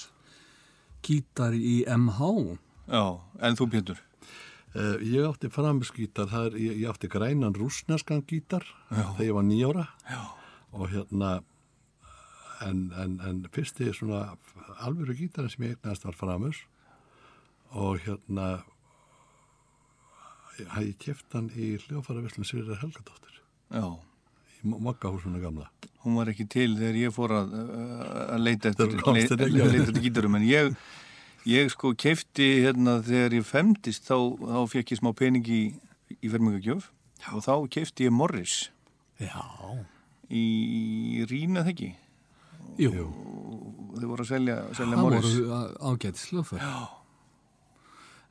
[1.06, 2.58] gítar í MH.
[2.89, 3.06] já,
[3.39, 4.01] en þú Pétur?
[4.76, 10.36] Uh, ég átti er, ég, ég átti grænan rúsneskan gítar þegar ég var nýjóra Já.
[10.74, 11.43] og hérna
[12.62, 14.36] en, en, en fyrsti svona
[14.84, 16.60] alvöru gítarinn sem ég eignast var framus
[17.72, 18.66] og hérna
[20.60, 23.39] ég hafði kæft hann í hljófara Veslun Sýrir Helgadóttir
[23.72, 23.88] já,
[24.60, 25.70] í Mokkahúsuna gamla
[26.06, 27.56] hún var ekki til þegar ég fór að,
[28.36, 28.93] að leita eftir,
[29.82, 30.72] eftir gítarum en ég,
[31.49, 35.62] ég sko keifti hérna þegar ég femdist þá, þá fekk ég smá pening í,
[36.22, 36.91] í fermingagjöf.
[37.34, 38.70] Og þá keifti ég Morris.
[39.18, 39.39] Já.
[40.30, 41.93] í Rína ekki?
[42.82, 45.36] Jú, og þeir voru að selja, selja það Morris.
[45.39, 45.60] voru
[45.91, 46.60] ágætt slöfur.
[46.60, 46.76] Já.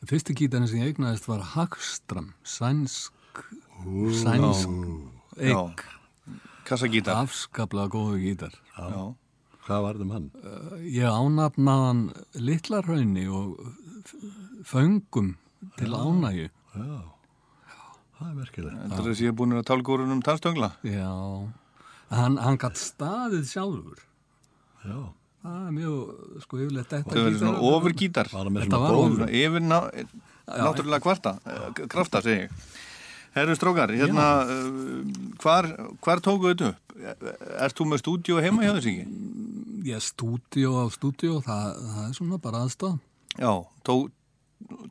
[0.04, 3.40] Fyrsti gítarinn sem ég eignaðist var Hagstram, sænsk,
[4.20, 4.68] sænsk
[5.40, 5.60] Já.
[6.68, 8.54] Kassagítar afskaplega góðu gítar.
[8.78, 9.14] já.
[9.64, 10.24] Hvað var það um hann?
[10.84, 12.00] Ég ánafnaðan
[12.36, 13.54] litlarhaunni og
[14.68, 15.30] föngum
[15.78, 16.50] til ánægju.
[16.74, 16.96] Já,
[18.18, 21.12] það er merkilegt Þetta er þess að ég er búin að tálgórun um tannstöngla Já,
[22.12, 24.02] hann, hann gatt staðið sjálfur.
[24.84, 24.98] Já,
[25.44, 25.96] Það er mjög,
[26.40, 29.64] sko, yfirleitt þetta það verður svona ofurgítar var það með Þetta svona var Svona yfir
[29.64, 29.78] ná,
[30.64, 32.54] náttúrulega kvarta, eh, krafta segi ég.
[33.34, 35.66] Herru Strókar, hérna, uh, hvar,
[36.04, 36.80] hvar tóku þetta upp?
[37.58, 39.06] Ert þú með stúdíu heima hjá þess ekki?
[39.84, 43.00] Já, stúdíó á stúdíó, það, það er svona bara aðstæð.
[43.42, 43.50] Já,
[43.82, 43.96] tó,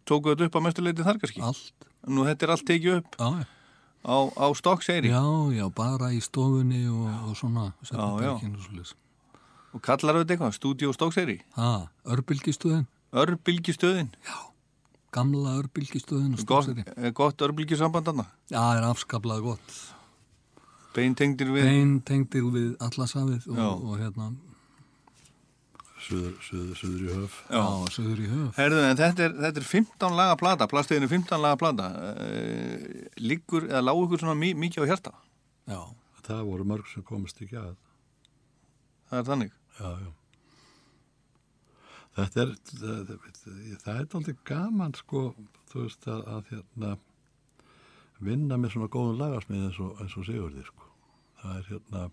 [0.04, 1.44] tóku þetta upp á mestuleiti þar kannski?
[1.48, 1.88] Allt.
[2.12, 3.30] Nú þetta er allt tekið upp Já,
[4.04, 5.24] á, á stokkseyri já,
[5.56, 7.70] já, bara í stofunni og, og svona.
[7.88, 8.34] Já, já.
[8.44, 8.92] Já, já.
[9.72, 11.40] og kallar þetta eitthvað, stúdíu stokkseyri?
[11.56, 11.72] Ha,
[12.12, 14.12] örbylgistöðin, Örbylgistöðin,
[15.14, 18.32] gamla örbylgistöðin og gott, er gott örbylgisamband annað?
[18.52, 19.76] Já, það er afskaplega gott.
[20.94, 21.68] Beintengdir við?
[21.70, 23.64] Bein tengdir við allasafið Já.
[23.70, 24.32] og, og hérna,
[26.04, 27.62] Suður, suður, suður í höf já,
[27.96, 28.58] söður í höf.
[28.60, 31.86] Herðu, en þetta er, þetta er 15 laga plata, plastiðin er 15 laga plata.
[32.12, 35.14] Uh, liggur, eða lág ykkur svona mi mikið á hjarta?
[35.72, 35.80] Já,
[36.24, 37.74] Það voru mörg sem komist ekki að
[39.10, 39.56] Það er þannig.
[39.80, 40.12] Já, já
[42.14, 43.14] Þetta er það,
[43.82, 45.22] það er aldrei gaman sko,
[45.72, 46.92] þú veist að, að hérna
[48.24, 50.90] vinna með svona góðum lagasmið eins og, eins og Sigurði sko.
[51.42, 52.04] það er hérna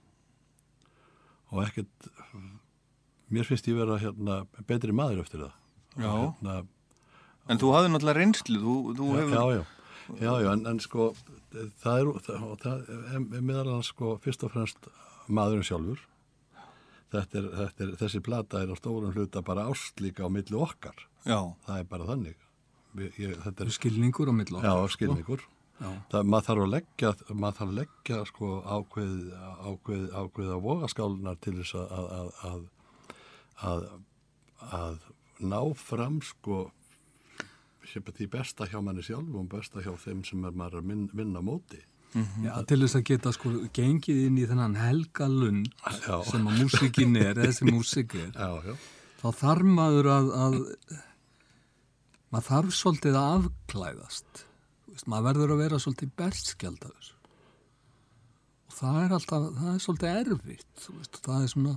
[1.50, 2.08] og ekkert
[3.30, 5.56] mér finnst ég vera hérna betri maður eftir það
[6.00, 6.10] Já.
[6.14, 6.56] hérna,
[7.50, 9.32] En þú hafði náttúrulega reynslu, þú, þú hefur...
[9.34, 9.62] já, já,
[10.20, 11.06] já, já en, en sko
[11.82, 14.90] það er, það, það er meðal annars sko fyrst og fremst
[15.26, 16.04] maðurinn sjálfur
[17.12, 20.56] þetta er, þetta er, þessi plata er á stórum hluta bara ást líka á milli
[20.56, 22.36] okkar Já, það er bara þannig
[23.00, 24.96] ég, ég, þetta er Skilningur á milli Já, okkar, sko.
[24.98, 25.46] skilningur.
[25.80, 25.90] Já.
[26.12, 29.14] Það, maður þarf að leggja, maður þarf að leggja sko ákveð,
[29.70, 32.66] ákveð, ákveð að vogaskálunar til þess að, að, að,
[33.70, 33.86] að,
[34.80, 34.98] að
[35.40, 36.66] ná fram sko
[37.90, 41.42] því besta hjá manni sjálfum, besta hjá þeim sem er maður að vinna
[42.10, 42.46] á móti.
[42.46, 45.70] Já, til þess að geta sko gengið inn í þennan helga lund
[46.26, 48.32] sem að músikin er, þessi músik er.
[48.34, 48.74] Já, já.
[49.22, 50.58] þá þarf maður að, að
[52.30, 54.44] maður þarf svolítið að afklæðast.
[54.84, 57.16] Þú veist, maður verður að vera svolítið berskjaldaður
[58.70, 61.72] og það er alltaf það er svolítið erfitt þú veist, það er svona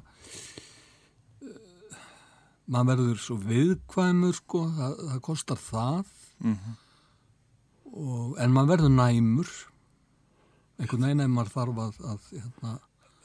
[1.42, 1.98] uh,
[2.70, 6.16] maður verður svo viðkvæmur sko, það, það kostar það.
[7.94, 9.52] Og, en maður verður næmur
[10.80, 12.74] einhvern veginn ef maður þarf að, að hérna,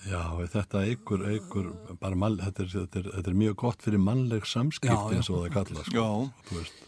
[0.06, 0.20] Já,
[0.54, 1.68] þetta eigur, eigur,
[1.98, 5.40] bara mann, þetta er, þetta, er, þetta er mjög gott fyrir mannleg samskipti eins og
[5.42, 5.96] það kalla, sko.
[5.98, 6.42] Já.
[6.50, 6.84] Þú veist.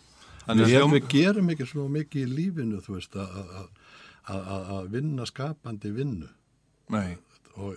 [0.46, 3.70] Þannig að Við, gerum ekki svo mikið í lífinu, þú veist, að- að-
[4.30, 6.28] að að- að vinna skapandi vinnu.
[6.94, 7.16] Nei.
[7.56, 7.74] Og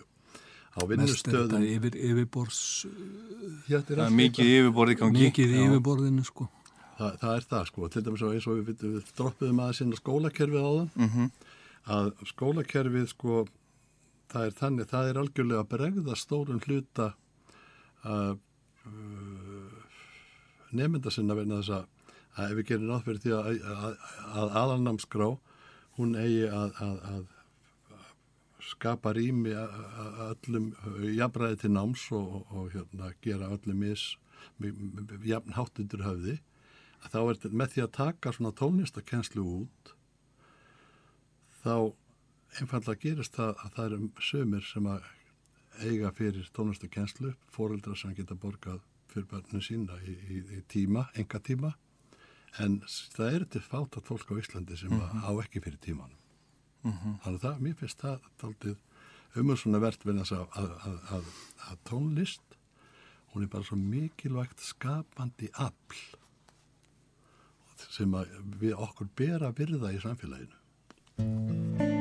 [0.77, 2.59] á mest er þetta vinnustöðum, yfir, yfirbors
[3.67, 5.25] Já, þetta er Það er mikið yfirborð í gangi.
[5.27, 6.47] mikið yfirborðinu sko
[6.97, 7.87] það, það er það, sko.
[7.89, 10.89] Til dæmis og eins og við, við, við droppuðum aðeins inn á skólakerfið á það,
[10.95, 11.31] Mhm.
[11.91, 13.43] Að skólakerfið, sko,
[14.31, 17.13] það er þannig, það er algjörlega bregða stórum hluta
[18.03, 18.39] að
[20.73, 21.85] nefnda sinna vegna þess að,
[22.35, 23.97] að ef við gerum nátt fyrir því að, að,
[24.41, 25.29] að aðalnámskrá
[25.99, 27.27] hún eigi að,
[28.63, 30.71] skapa rými öllum
[31.13, 33.83] jafnræði til náms og, og, og hérna, gera öllum
[35.27, 36.37] jafn háttundur höfði
[37.03, 39.93] að þá er þetta með því að taka svona tónlistakenslu út
[41.63, 41.93] þá
[42.59, 45.05] einfallega gerist það að það eru sömur sem að
[45.83, 51.39] eiga fyrir tónlistakenslu, fóreldrar sem geta borgað fyrir börnum sína í, í, í tíma, enga
[51.41, 51.73] tíma
[52.61, 52.79] en
[53.15, 55.23] það er til fátt að fólk á Íslandi sem Mhm.
[55.25, 56.19] á ekki fyrir tímanum
[56.83, 57.19] Mhm.
[57.23, 58.77] þannig að það, mér finnst það taldið
[59.35, 61.25] umherssona verðt þess að, að, að, að,
[61.71, 62.57] að tónlist
[63.33, 65.97] hún er bara svo mikilvægt skapandi afl
[67.93, 68.29] sem að
[68.61, 70.59] við okkur bera virða í samfélaginu
[71.17, 71.92] Get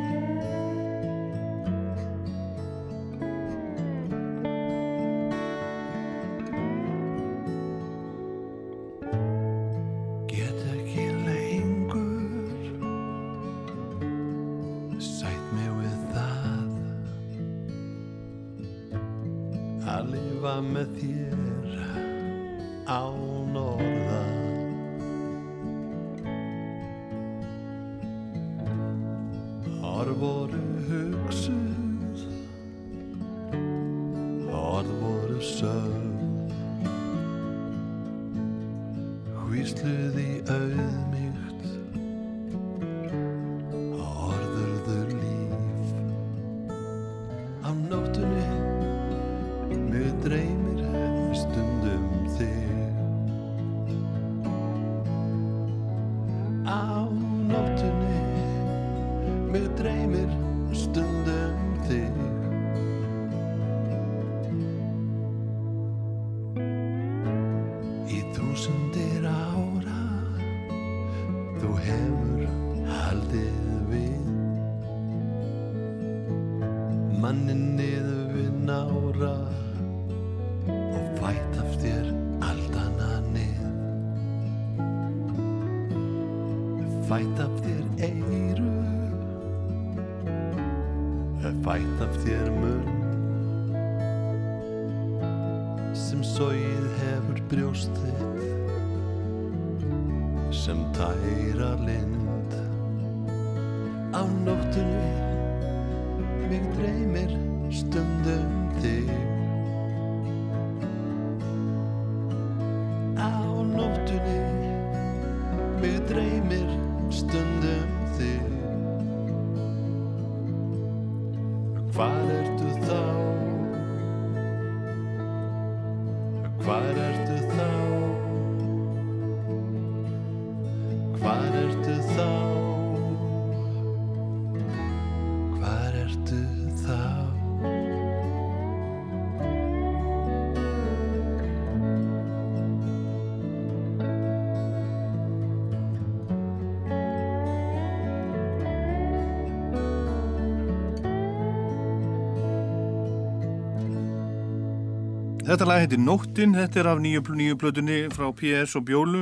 [155.53, 159.19] Þetta lag heitir Nóttin, þetta er af nýju, nýju plötunni frá PS og Bjólu,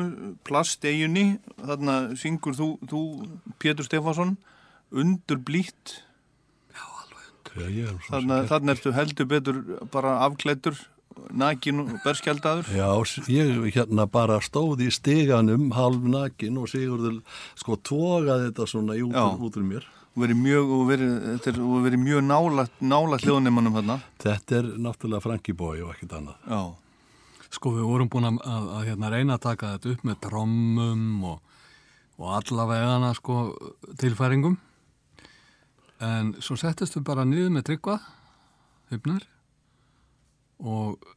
[0.47, 3.01] Plasteginni, þarna syngur þú, þú
[3.59, 4.37] Pétur Stefánsson,
[4.95, 5.97] undur blítt,
[7.59, 10.79] Já, ég er svo þarna, þarna ertu heldur betur bara afklættur,
[11.35, 12.71] nakin og berskjaldadur.
[12.79, 12.91] Já,
[13.27, 17.25] ég hérna bara stóð í stiganum halv nakin og Sigurður
[17.59, 19.27] sko tógaði þetta svona í út, Já.
[19.35, 19.91] út úr mér.
[20.11, 23.99] Og verið mjög, og verið, þetta er, og verið mjög nála, hljóðneimanum þarna.
[24.25, 26.49] Þetta er náttúrulega Frankie Boy og ekkert annað.
[26.51, 26.63] Já.
[27.51, 31.07] Sko við vorum búin að, að, að hérna, reyna að taka þetta upp með trommum
[31.31, 31.55] og,
[32.19, 33.39] og allavegana sko
[34.03, 34.59] tilfæringum
[36.01, 37.97] en svo settist við bara niður með tryggva
[38.91, 39.27] hupnar
[40.61, 41.11] og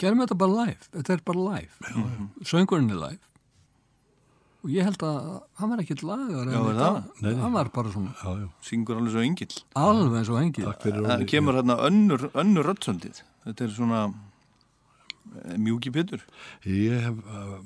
[0.00, 3.29] gerum þetta bara live þetta er bara live söngurinn er live
[4.62, 5.18] og ég held að
[5.60, 6.96] hann var ekkert lagar Já, það?
[7.24, 8.48] Nei, hann var bara svona Já, já.
[8.70, 9.54] Syngur alveg svo engill.
[9.80, 13.22] alveg eins og engi Takk fyrir Það kemur hérna önnur, önnur rödsöldið.
[13.46, 16.20] Þetta er svona eh, mjúki Pétur.
[16.66, 17.56] Ég hef, uh,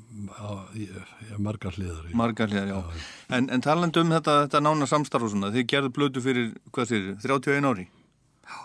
[1.39, 2.07] margar hliðar.
[2.11, 3.03] í- Margar hliðar, já.
[3.35, 6.93] En, en talandi um þetta, þetta nána samstarf og svona, þið gerðu blötu fyrir, hvað
[6.93, 7.89] þið, 31 ári?
[8.45, 8.61] Já.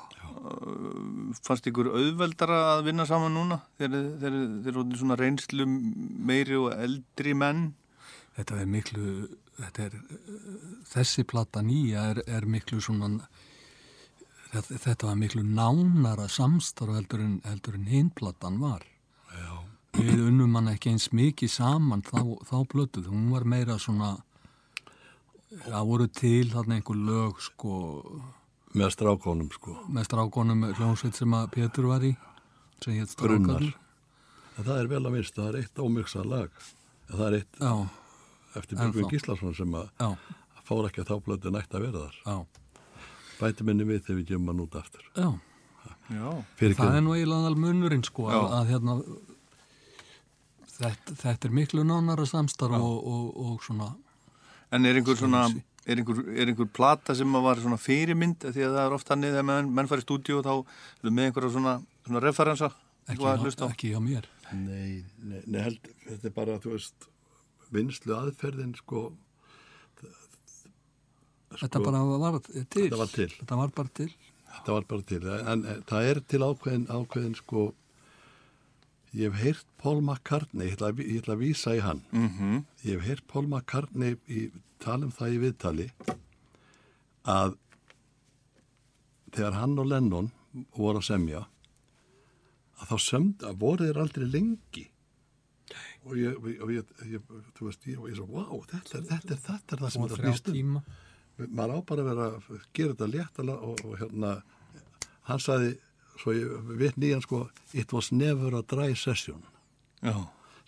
[1.45, 3.57] Fannst ykkur auðveldara að vinna saman núna?
[3.79, 5.65] Þeir, þeir, þeir eru svona reynslu
[6.29, 7.69] meiri og eldri menn?
[8.39, 9.05] Þetta er miklu
[9.59, 9.95] þetta er,
[10.87, 13.27] þessi plata nýja er, er miklu svona
[14.53, 18.85] þetta, var miklu nánara samstarf heldur en, en hinplatan var
[19.35, 19.59] Já.
[19.99, 24.15] við unnum hann ekki eins mikið saman þá, þá blötuð, hún var meira svona
[25.65, 27.75] það voru til þarna einhver lög sko
[28.77, 29.71] Með strákonum, sko.
[29.89, 32.11] með strákonum hljómsveit sem að Pétur var í
[32.83, 33.57] sem hétt Brunnar.
[33.57, 33.77] strákarnir
[34.59, 36.55] En það er vel að minnst, það er eitt ómyggsa lag.
[37.07, 37.71] Það er eitt Já,
[38.55, 38.77] eftir.
[38.79, 40.15] Björgvin Gíslason sem að
[40.69, 42.17] fór ekki að þá blötu nætt að vera þar.
[42.25, 42.45] já,
[43.39, 45.05] Bæti minni við þegar við gefum hann út aftur.
[45.15, 45.29] já.
[46.09, 46.29] Já.
[46.57, 48.45] Það er nú eiginlega alveg munurinn sko að, Já.
[48.57, 48.93] að hérna
[50.79, 53.91] þetta, þetta er miklu nánara samstarf og, og, og svona
[54.73, 55.47] En er einhver svona,
[55.89, 58.95] er einhver, er einhver plata sem að var svona fyrirmynd, af því að það er
[58.99, 60.51] oft hannig þegar menn, menn fara í stúdíu og þá
[61.01, 61.73] eru með einhverja svona,
[62.05, 62.69] svona referensa,
[63.09, 67.09] ekki, ekki hjá mér Nei, nei, nei held, þetta er bara, þú veist,
[67.75, 69.09] vinslu aðferðin, sko,
[71.49, 73.29] Þetta bara var til Þetta var til.
[73.33, 74.11] Þetta var bara til
[74.59, 75.21] þetta var bara til.
[75.29, 77.65] En, en það er til ákveðin, ákveðin, sko,
[79.15, 82.03] ég hef heyrt Paul McCartney, ég ætla, ég ætla að vísa í hann.
[82.11, 85.87] Mm Ég hef heyrt Paul McCartney í, tala um það í viðtali
[87.29, 87.57] að
[89.35, 90.31] þegar hann og Lennon
[90.73, 91.41] voru að semja
[92.79, 94.85] að þá sömd að voru þeir aldrei lengi
[96.05, 99.43] og ég, og ég, ég þú veist, ég, ég svo, wow, þetta er, þetta er,
[99.49, 100.57] þetta er það sem og þetta þrjá snýst um.
[100.59, 100.83] tíma.
[101.39, 104.33] Maður á bara að vera að gera þetta léttala og, og hérna
[105.29, 105.75] hann sagði,
[106.19, 107.45] svo ég veit nýjan sko
[107.77, 109.43] it was never a dry session.
[110.03, 110.15] Já.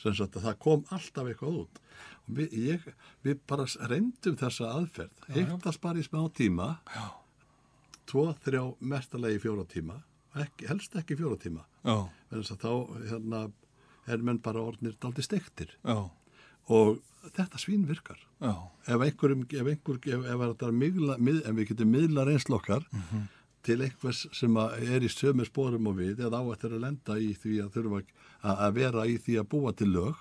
[0.01, 1.81] sagt að það kom alltaf eitthvað út.
[2.27, 2.85] Og við, ég,
[3.25, 5.25] við bara reyndum þessa aðferð.
[5.35, 6.75] Hittast bara í smá tíma.
[6.95, 7.09] Já.
[8.11, 10.01] tvo, þrjá, mestalegi fjóra tíma.
[10.41, 11.65] Ekki, helst ekki fjóra tíma.
[11.83, 12.07] Já.
[12.31, 12.73] þess að þá
[13.11, 13.41] hérna,
[14.07, 16.10] er menn bara orðnir daldi stektir Já.
[16.69, 16.99] og
[17.36, 18.56] þetta svín virkar Já.
[18.88, 23.28] ef einhverjum, ef einhver, ef, ef, ef, miðla, mið, ef við getum miðla reynslokkar Mhm.
[23.64, 27.14] til einhvers sem að er í sömu spórum og við eða á eftir að lenda
[27.22, 28.02] í því að þurfa
[28.44, 30.15] að, að vera í því að búa til lög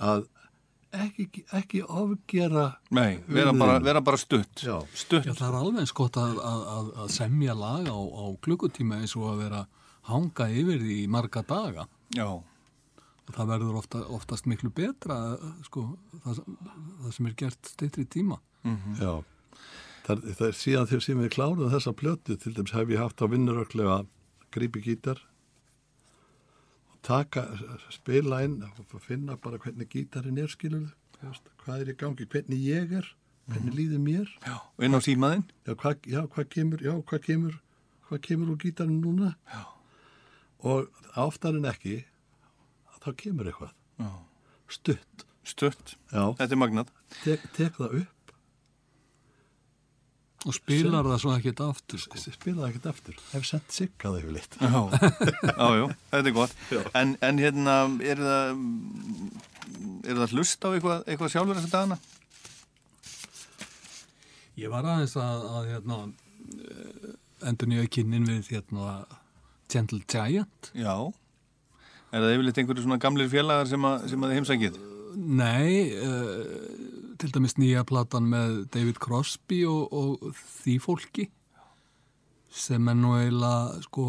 [0.00, 0.26] að
[0.92, 4.60] ekki, ekki ofgera Nei, vera bara, vera bara stutt.
[4.60, 4.76] Já.
[4.92, 5.24] Stutt.
[5.24, 9.00] Já, það er alveg eins gott að, að, að, að semja lag á, á klukkutíma
[9.00, 9.62] eins og að vera
[10.10, 12.28] hanga yfir því í marga daga Já.
[13.30, 15.18] Það verður ofta, oftast miklu betra
[15.66, 15.84] sko,
[16.24, 16.40] það,
[17.02, 18.38] það sem er gert steytri tíma.
[18.98, 19.12] Já,
[20.06, 23.22] það, það er síðan þegar sem við kláruðum þessa plötu til dæmis hef ég haft
[23.22, 24.02] á vinnuröklega
[24.54, 25.22] grípi gítar.
[26.92, 27.46] Og taka,
[27.94, 30.90] spila inn og finna bara hvernig gítarinn er skilur
[31.62, 33.06] hvað er í gangi, hvernig ég er
[33.50, 34.30] hvernig líður mér.
[34.46, 34.56] Já.
[34.78, 35.44] Og inn á símaðinn?
[35.66, 37.60] já, hvað, já, hvað kemur, já, hvað kemur
[38.08, 39.34] hvað kemur úr gítarinn núna.
[39.48, 39.62] Já.
[40.62, 42.04] og oftar en ekki
[43.02, 43.72] þá kemur eitthvað
[44.02, 44.10] Já.
[44.78, 45.96] stutt Stutt.
[46.14, 46.90] já, Þetta er magnað.
[47.24, 48.18] tek, tek það upp
[50.46, 52.18] og spilar það svo ekkert aftur sko.
[52.34, 54.80] spilaði ekkert aftur hef sendt siggaði yfir litt Já.
[55.50, 56.54] Já, já, þetta er gott.
[56.98, 58.62] En, en hérna, er það,
[60.02, 61.98] er það hlust á eitthvað, eitthvað sjálfur þess að dagana?
[64.62, 65.98] Ég var aðeins að, að hérna,
[67.50, 68.96] endur nýja kynnin við hérna,
[69.72, 70.94] Gentle Giant Já.
[72.12, 74.74] Er það yfirleitt einhverju svona gamlir félagar sem að, sem að þið heimsækið?
[75.12, 80.34] Nei, uh, til dæmis nýja platan með David Crosby og, og
[80.64, 81.26] því fólki
[82.52, 84.06] sem er nú eiginlega sko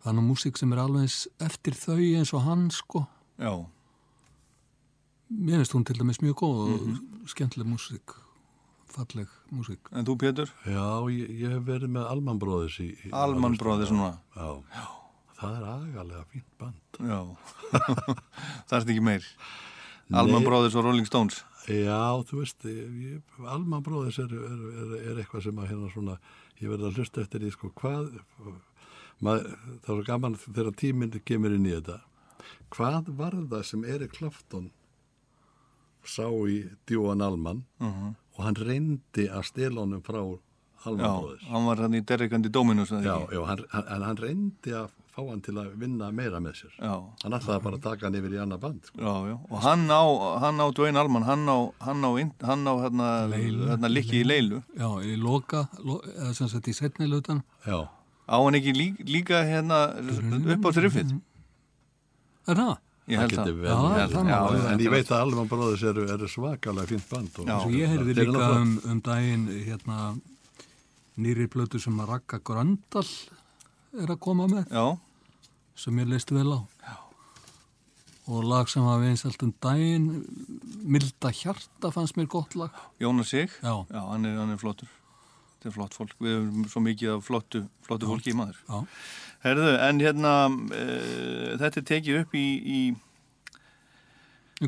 [0.00, 3.02] það er nú músík sem er alveg eins eftir þau eins og hann sko
[3.36, 3.52] Já,
[5.28, 7.26] mér finnst hún til dæmis mjög góð og Mhm.
[7.28, 8.14] skemmtileg músík
[8.96, 10.48] falleg músík en þú Pétur?
[10.64, 12.80] Já, ég, ég hef verið með Alman Brothers
[13.12, 14.62] Allman Brothers núna Já.
[14.72, 14.86] Já.
[15.36, 17.00] Það er agalega fínt band.
[17.00, 17.18] Já,
[18.68, 19.26] það er ekki meir
[20.16, 20.44] Alman.
[20.46, 21.98] Brothers og Rolling Stones Já,
[22.28, 22.62] þú veist,
[23.50, 26.14] Alman Brothers er, er, er, er eitthvað sem að hérna svona,
[26.62, 28.12] ég verði að hlusta eftir því, sko, hvað,
[29.26, 29.48] mað,
[29.82, 31.98] það er svo gaman þegar tíminn kemur inn í þetta.
[32.76, 34.68] Hvað var það sem Erik Klafton
[36.06, 38.14] sá í Djúan Alman Mhm.
[38.38, 40.20] og hann reyndi að stela honum frá
[40.86, 41.44] Alman Já, Brothers?
[41.50, 45.40] hann var hann í derrikandi Dominus Já, já hann, hann, hann reyndi að fá hann
[45.40, 46.72] til að vinna meira með sér.
[46.76, 46.92] Já.
[47.24, 48.80] Hann ætlaði bara að taka hann yfir í annað band.
[48.84, 48.98] Sko.
[49.00, 50.02] Já, já, og hann á,
[50.44, 51.56] hann á Dwayne Allman, hann á,
[51.86, 53.66] hann á, inn- hann á hérna, Leilu.
[53.70, 54.62] hérna likki í leilu.
[54.76, 57.88] já, í loka, lo, eða sem sagt í setni lutan Já.
[58.28, 61.16] Á hann ekki líka, líka hérna upp á triffið?
[62.46, 62.76] er það?
[63.06, 63.50] Ég held það.
[63.62, 64.12] vel Já, verið.
[64.12, 67.30] það Já, en ég veit að Alman Brothers eru, eru svakalega fínt band.
[67.38, 67.56] Og, Já.
[67.62, 69.98] Svo ég heyrði líka um, um daginn hérna
[71.16, 73.06] nýri plötu sem að Raka Gröndal
[73.96, 74.84] er að koma með Já,
[75.76, 76.94] sem ég leist vel á Já.
[78.32, 80.24] og lag sem var vinsalt um daginn
[80.86, 82.72] Milda Hjarta fannst mér gott lag
[83.02, 83.84] Jónas Sig, Já.
[83.92, 84.88] hann, er, hann er flottur.
[85.56, 88.58] Þetta er flott fólk, við höfum svo mikið af flottu, flottu fólki í maður.
[88.68, 88.84] Já.
[89.46, 92.46] Herðu, en hérna, uh, þetta er tekið upp í,
[92.76, 92.80] í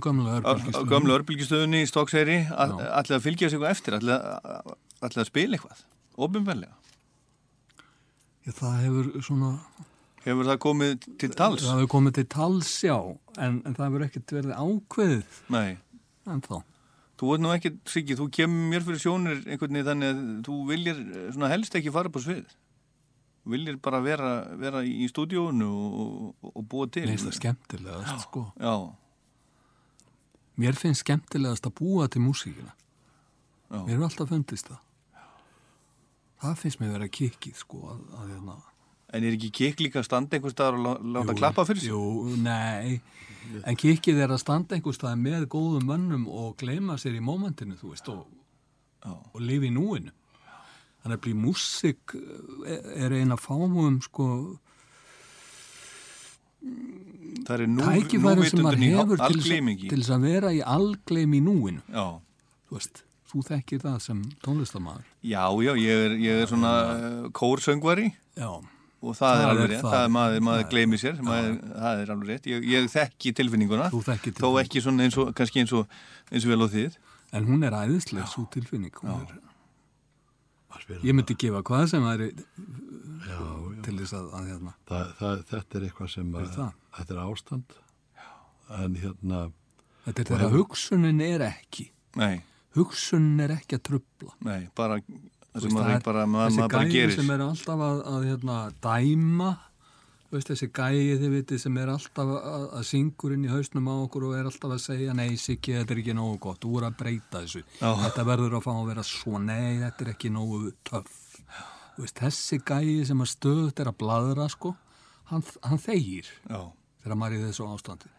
[0.01, 2.57] gömlu örbylgistöðunni í Stokkseyri, Já.
[3.01, 5.85] allir að fylgja sig eftir, allir að spila eitthvað,
[6.19, 6.75] ofinverlega.
[8.49, 9.53] Já, það hefur svona
[10.29, 11.65] Hefur það komið til tals?
[11.65, 15.79] það hefur komið til tals, já en, en það hefur ekkert verið ákveðið Nei.
[16.29, 16.59] en þá
[17.19, 20.59] Þú ert nú ekki, Siggi, þú kemur mér fyrir sjónir einhvern veginn þannig að þú
[20.69, 22.53] viljir eh, svona helst ekki fara á svið.
[23.51, 24.29] Viljir bara vera,
[24.61, 27.09] vera í stúdíónu og, og, og búa til.
[27.09, 28.45] Mér finnst það skemmtilegast, sko.
[28.63, 28.75] Já,
[30.59, 32.73] Mér finnst skemmtilegast að búa til músíkina.
[33.69, 33.79] Já.
[33.85, 34.81] Mér hefur alltaf fundist það.
[36.43, 38.57] Það finnst mér vera kikið, sko, að, að hérna...
[39.13, 41.91] en er ekki kikk líka að standa einhver staðar og lá- láta klappa fyrir sig?
[41.93, 43.01] Jú, nei,
[43.65, 47.79] en kikið er að standa einhver stað með góðum mönnum og gleyma sér í mómentinu,
[47.81, 48.27] þú veist, og,
[49.09, 50.13] og lifa í núinu.
[50.99, 52.15] Þannig að blí músík
[52.67, 54.59] eh, er eina fámum, sko,
[57.47, 61.83] tækifæri sem maður hefur til þess, að vera í algleim í núinu.
[61.93, 62.19] Já.
[62.69, 65.07] Þú veist, þú þekkir það sem tónlistamæður.
[65.23, 68.51] Já, já, ég er, ég er svona uh, kórsöngvari Já.
[69.03, 72.13] Og það, er alveg rétt, það, er maður, maður Það- gleymi sér, maður, það er
[72.15, 72.47] alveg rétt.
[72.51, 75.87] Ég, ég þekki tilfinninguna, Þú þekkir þó ekki svona eins og, kannski eins og,
[76.33, 76.97] eins og vel á þið.
[77.39, 78.93] En hún er æðisleg, svo tilfinning.
[79.03, 79.37] Hún er,
[80.79, 83.83] Að ég myndi gefa hvað sem væri Já, já.
[83.85, 84.73] til þess að, að hérna.
[84.89, 86.73] Það, það, þetta er eitthvað sem Er að, það?
[86.99, 87.79] þetta er ástand
[88.79, 89.41] en hérna
[90.09, 91.89] Þetta er Og þegar hefur- hugsunin er ekki.
[92.17, 92.43] Nei,
[92.77, 94.33] Hugsunin er ekki að trubla.
[94.45, 97.17] nei, bara, það veist, maður, bara, maður, þessi maður gerir.
[97.17, 99.55] sem er alltaf að, að hérna, dæma.
[100.29, 103.95] Veist, þessi gæi þið vitið sem er alltaf að, að syngur inn í hausnum á
[103.97, 106.89] okkur og er alltaf að segja nei Siggi, þetta er ekki nógu gott, þú er
[106.91, 107.63] að breyta þessu.
[107.79, 107.89] Já.
[108.03, 111.17] þetta verður að fá að vera svo nei, þetta er ekki nógu töff.
[111.97, 114.75] Veist, þessi gæi sem að stöðut er að bladra sko,
[115.33, 116.61] hann, hann þegir Já,
[117.03, 118.13] þegar maður er í þessu ástandi.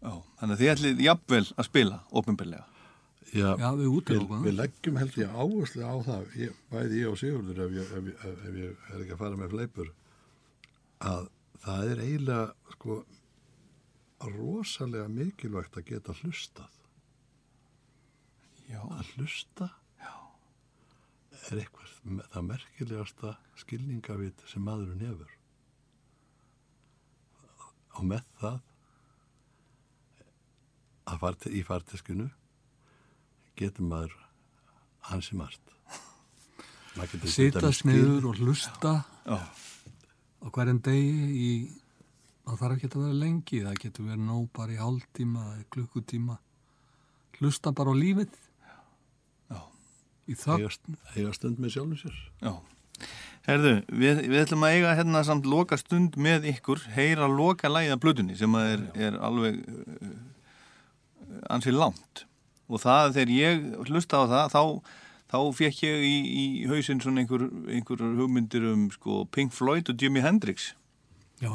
[0.00, 2.64] Já, þannig að þið ætlið jafnvel að spila, ofinbellega.
[3.30, 4.40] Já, Já, við það.
[4.42, 8.08] við, leggjum held ég áherslu á það, ég, bæði ég og Sigurður ef ég, ef,
[8.10, 9.92] ég, ef, ég er ekki að fara með fleipur,
[11.10, 11.28] að
[11.62, 12.96] það er eiginlega sko
[14.34, 16.80] rosalega mikilvægt að geta hlustað.
[18.70, 18.80] Já.
[18.82, 19.70] Að hlusta
[20.00, 20.12] Já.
[21.50, 21.94] er eitthvað
[22.34, 25.38] það merkilegasta skilningavit sem maðurinn hefur.
[27.98, 28.60] Og með það
[31.10, 32.28] að fart, í farteskinu
[33.60, 34.16] getur maður
[35.10, 35.60] hansi margt.
[36.96, 39.38] Skilið- niður og hlusta Já.
[39.38, 41.50] á hverjum degi í,
[42.44, 46.38] það þarf ekki að vera lengi, það getur verið nóg bara í hálftíma klukkutíma.
[47.38, 48.34] Hlusta bara á lífið.
[49.50, 49.60] Já.
[50.28, 50.66] Í þögn.
[50.66, 52.16] eiga, eiga stund með sjálfum sér.
[52.42, 52.52] Já.
[53.46, 57.94] Herðu, við, við ætlum að eiga hérna samt loka stund með ykkur, heyra loka lægið
[57.94, 60.10] af blöðunni sem er, er alveg uh,
[61.48, 62.26] ansið langt
[62.70, 64.62] og það þegar ég hlusta á það þá,
[65.34, 67.44] þá fekk ég í, í hausinn svona einhver,
[67.74, 70.70] einhver hugmyndir um sko, Pink Floyd og Jimi Hendrix
[71.42, 71.50] Já.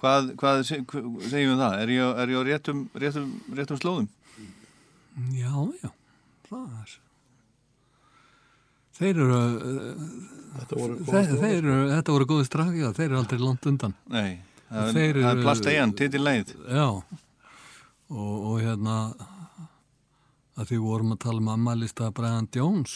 [0.00, 1.78] hvað, hvað se- hva- segjum við það?
[1.84, 4.08] Er ég, er ég á réttum, réttum, réttum slóðum?
[5.34, 5.52] Já,
[5.82, 5.90] já,
[6.50, 6.94] það er.
[8.98, 10.06] þeir eru uh,
[10.54, 13.94] Þetta voru þeir, þeir eru, þetta voru góði strafið, já, þeir eru aldrei langt undan
[14.14, 14.36] Nei,
[14.70, 16.52] það er, er eru- plasteian, titillæð.
[16.70, 18.98] Já, og, og hérna
[20.54, 22.94] að því vorum að tala um ammælista Brian Jones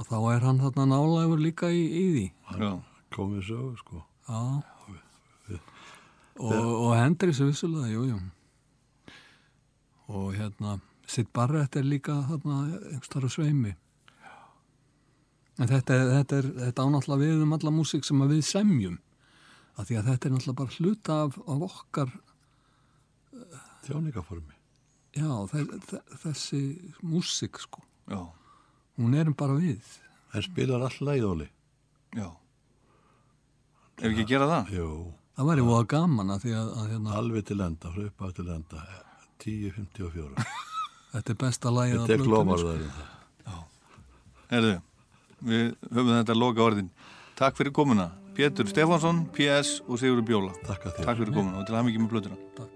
[0.00, 2.24] að þá er hann þarna nálægur líka í, í því.
[2.58, 2.70] Já.
[3.12, 4.04] komið sögu sko.
[4.28, 4.40] Já.
[6.42, 8.18] Og, og Hendrix er vissulega, jú, jú.
[10.12, 13.74] Og hérna Sitt Barrett er líka þarna einhverstara sveimi.
[15.60, 18.96] En þetta, þetta er þetta ánáttúrulega við um alla músík sem að við semjum.
[19.76, 22.16] Af því að þetta er náttúrulega bara hluta af, af okkar
[23.82, 24.61] Þjáningaformi
[25.16, 26.62] já, þe þe þessi
[27.02, 28.20] músík sko Já.
[29.00, 29.98] hún er bara við
[30.32, 31.48] En spilar all læðóli
[32.16, 32.28] Já.
[34.00, 34.76] Ef ekki að gera það?
[34.78, 34.88] Jú
[35.32, 38.48] það væri voða gaman að því að, að hérna, Alveg til enda, frá uppað til
[38.52, 38.84] enda
[39.42, 40.46] 10.54
[41.12, 43.10] þetta er besta lagið Þetta er um það
[44.52, 44.72] Herðu,
[45.48, 46.90] við höfum þetta loka orðin.
[47.38, 48.10] Takk fyrir komuna.
[48.36, 50.52] Pétur Stefánsson, PS og Sigurður Bjóla.
[50.66, 52.71] Takk að Takk fyrir komuna og til aðmyggjum með plötuna.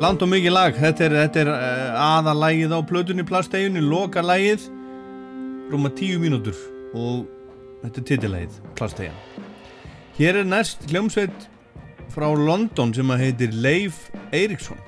[0.00, 4.62] Land og mikið lag, þetta er, þetta er eh, aðalægið á plötunni plasteginni, lokalægið,
[5.68, 6.56] rúma tíu mínútur
[6.96, 7.26] og
[7.82, 9.18] þetta er titilægið, plastegin.
[10.16, 11.44] Hér er næst hljómsveit
[12.14, 14.80] frá London sem heitir Leif Eiríksson.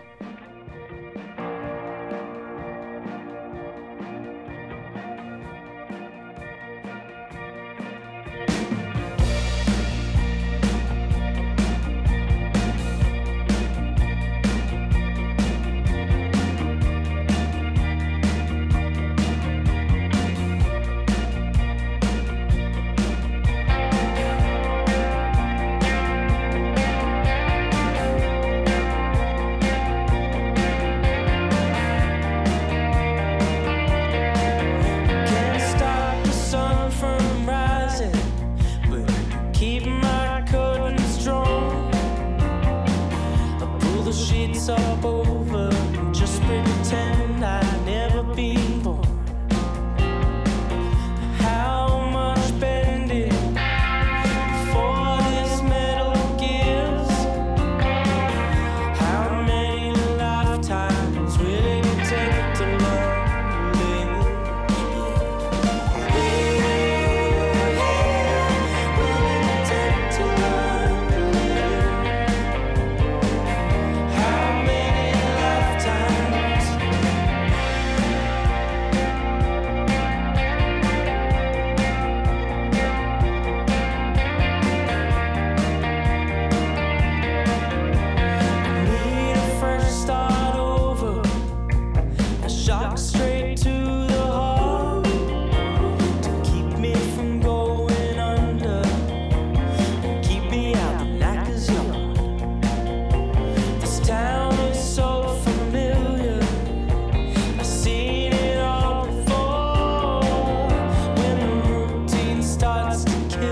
[112.63, 113.52] starts to kill.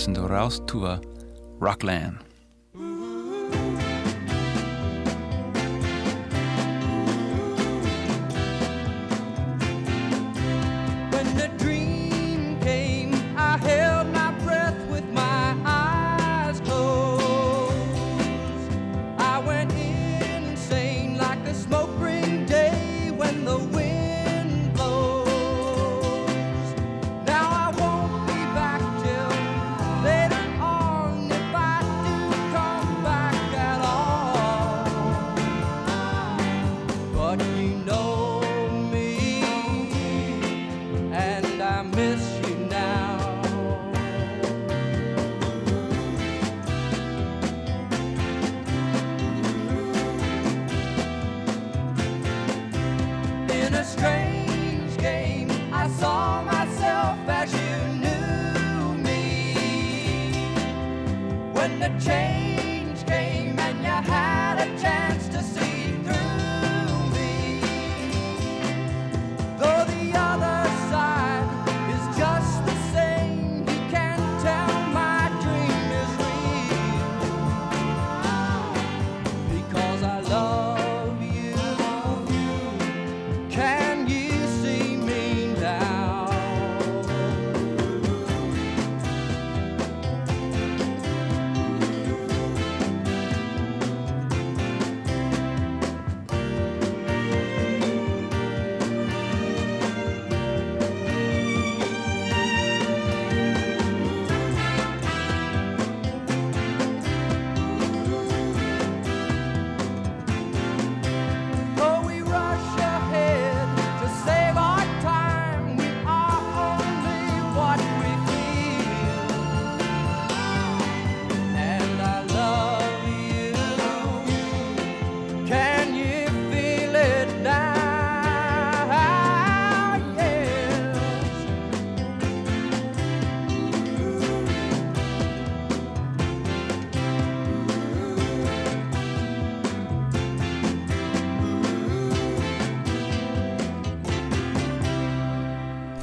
[0.00, 0.98] listened to Raus Tour
[1.58, 2.19] Rockland.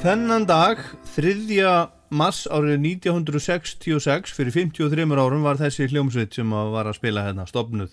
[0.07, 0.79] Þennan dag,
[1.17, 1.57] 3.
[2.15, 7.43] mars árið 1966, fyrir 53 árum var þessi hljómsveit sem að var að spila hérna,
[7.49, 7.91] stopnuð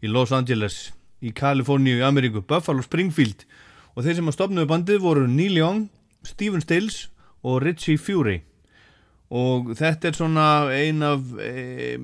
[0.00, 0.78] í Los Angeles,
[1.20, 3.44] í Kaliforníu í Ameríku, Buffalo Springfield
[3.92, 5.82] og þeir sem að stopnuðu bandið voru Neil Young,
[6.24, 7.10] Stephen Stills
[7.44, 8.38] og Richie Fury
[9.28, 11.98] og þetta er svona ein af e,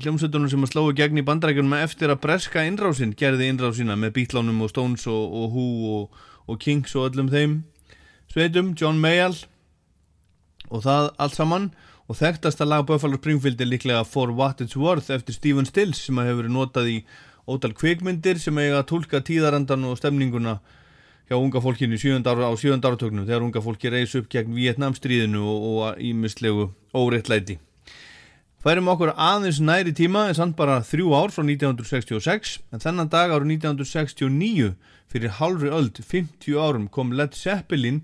[0.00, 4.66] hljómsveitunum sem að slói gegn í bandrækjunum eftir að breska innrásin gerði innrásina með Beatlánum
[4.66, 6.20] og Stones og, og Who og,
[6.50, 7.60] og Kings og öllum þeim
[8.32, 9.36] sveitum, John Mayall
[10.70, 11.68] og það allt saman
[12.06, 16.18] og þekktasta lag Buffalo Springfield er líklega For What It's Worth eftir Stephen Stills sem
[16.18, 16.96] að hefur notað í
[17.46, 20.58] ótal kvikmyndir sem eiga að tólka tíðarandan og stemninguna
[21.26, 25.98] hjá unga fólkinu ára, á sjönda áratögnum þegar unga fólki reys upp gegn Vietnamstríðinu og,
[25.98, 27.58] ímislegu óreittlæti.
[28.62, 33.30] Færum okkur aðeins næri tíma en samt bara þrjú ár frá 1966 en þennan dag
[33.30, 34.74] árið 1969
[35.16, 38.02] fyrir halvri öld 50 árum kom Led Zeppelin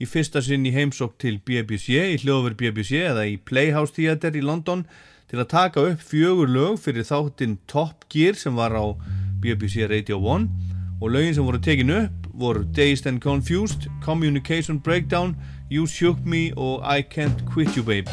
[0.00, 4.44] í fyrsta sinn í heimsók til BBC í hljóður BBC eða í Playhouse Theatre í
[4.44, 4.86] London
[5.28, 8.96] til að taka upp fjögur lög fyrir þáttinn Top Gear sem var á
[9.44, 10.48] BBC Radio 1
[11.02, 15.36] og lögin sem voru tekin upp voru Dazed and Confused, Communication Breakdown,
[15.70, 18.08] You Shook Me og I Can't Quit You Babe.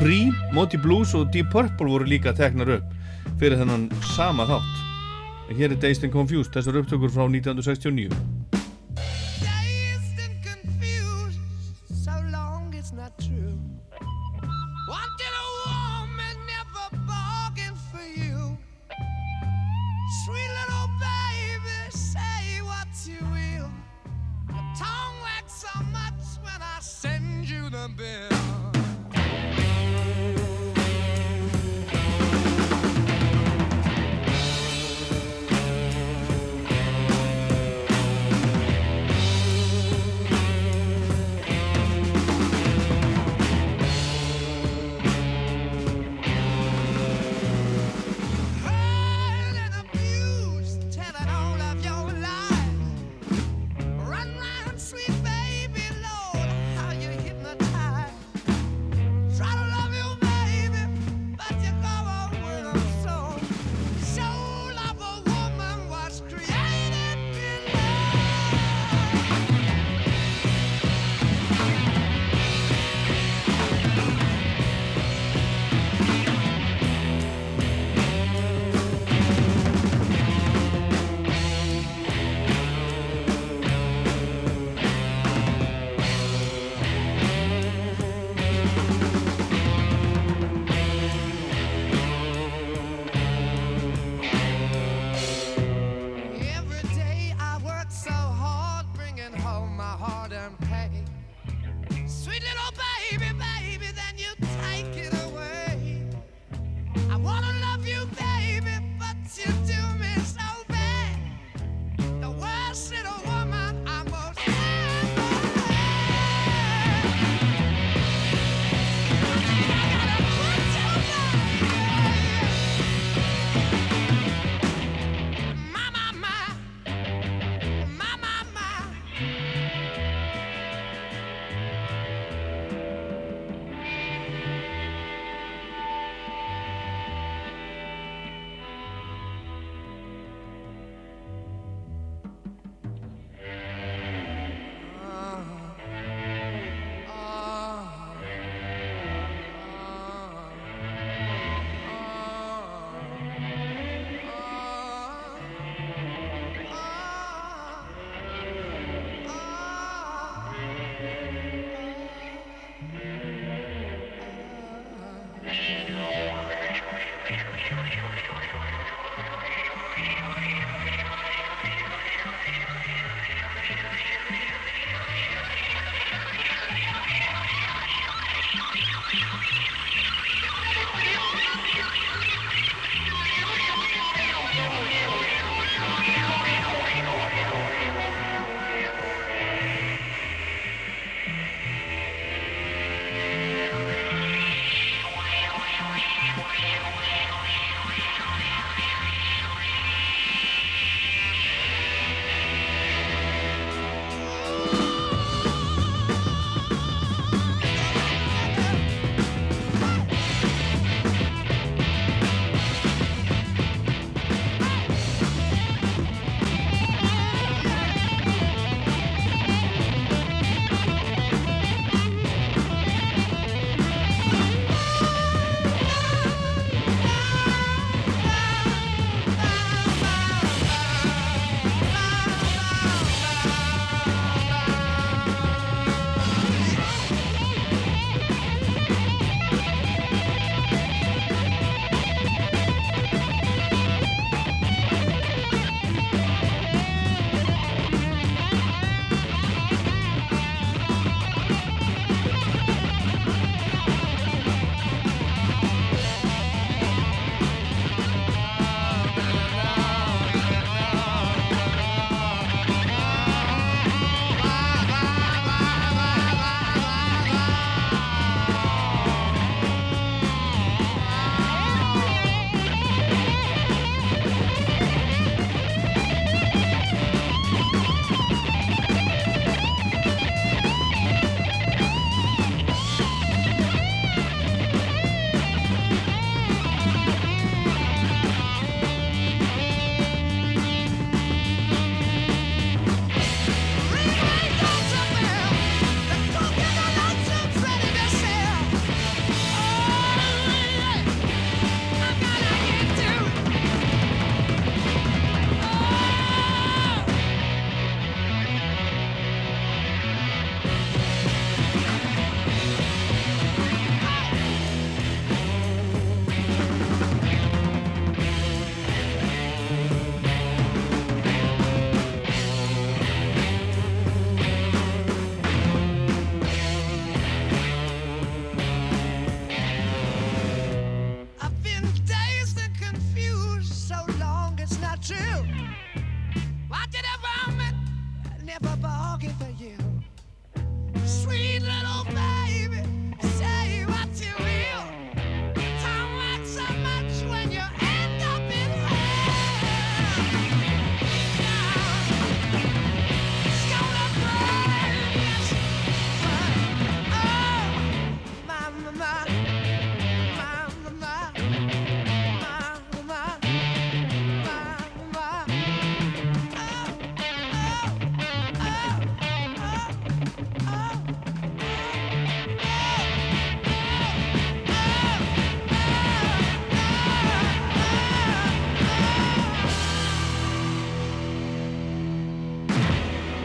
[0.00, 4.85] Free, Moody Blues og Deep Purple voru líka teknar upp fyrir þennan sama þátt.
[5.48, 8.45] En hér er Dazed and Confused, þessar upptökur frá 1969.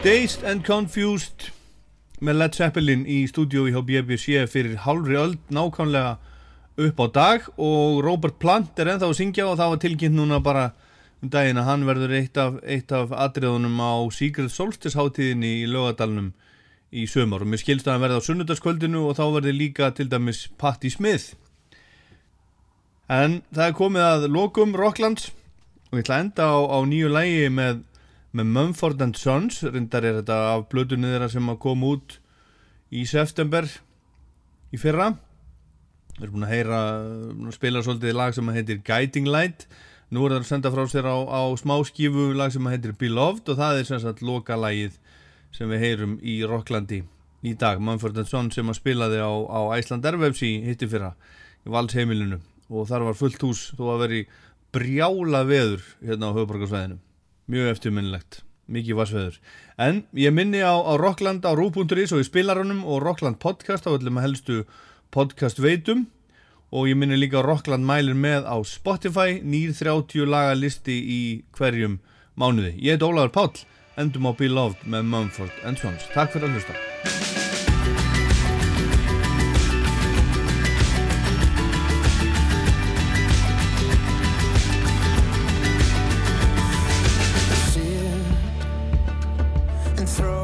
[0.02, 1.52] Dazed and Confused
[2.18, 6.16] með Led Zeppelin í stúdíu hjá BBC fyrir hálfri öld nákvæmlega
[6.82, 7.44] upp á dag.
[7.54, 10.64] Og Robert Plant er ennþá að syngja og það var tilkynnt núna bara
[11.22, 12.58] um daginn að hann verður eitt af,
[12.98, 16.32] af atriðunum á Secret Solstice hátíðinni í lögadalunum
[16.90, 20.08] í sömur og mér skilst að hann verði á sunnudagskvöldinu og þá verði líka til
[20.10, 21.36] dæmis Patti Smith.
[23.06, 25.30] En það er komið að lokum Rocklands.
[25.92, 27.86] Og ég ætla að enda á, á nýju lægi með
[28.32, 32.14] með Mumford and Sons reyndar er þetta af blöðunni þeirra sem að koma út
[32.88, 33.68] í september
[34.72, 35.10] í fyrra.
[36.16, 36.80] Við erum búin að heyra
[37.52, 39.66] spila svolítið lag sem heitir Guiding Light.
[40.12, 43.60] Nú er það að senda frá sér á, á smáskífu lag sem heitir Beloved og
[43.60, 44.96] það er sem sagt loka lagið
[45.52, 47.02] sem við heyrum í Rocklandi
[47.44, 47.84] í dag.
[47.84, 51.12] Mumford and Sons sem að spilaði á, á Æsland Ervefs í hitti fyrra
[51.68, 52.40] í valsheimilinu.
[52.72, 54.26] Og þar var fullt hús þó að veri
[54.72, 57.02] brjála veður hérna á höfuborgarsvæðinu
[57.52, 58.40] mjög eftirminnilegt,
[58.72, 59.38] mikið vassveður
[59.82, 63.92] en ég minni á, á Rockland á Rú.is og í spilarunum og Rockland podcast á
[63.92, 64.62] öllum helstu
[65.12, 66.06] podcast veitum
[66.72, 71.20] og ég minni líka Rockland mælir með á Spotify nýr 30 laga listi í
[71.52, 72.00] hverjum
[72.40, 72.72] mánuði.
[72.80, 73.66] Ég heit Ólaður Páll
[74.00, 76.08] endum á Beloved með Mumford Sons.
[76.16, 77.41] Takk fyrir að hlusta
[90.12, 90.41] through.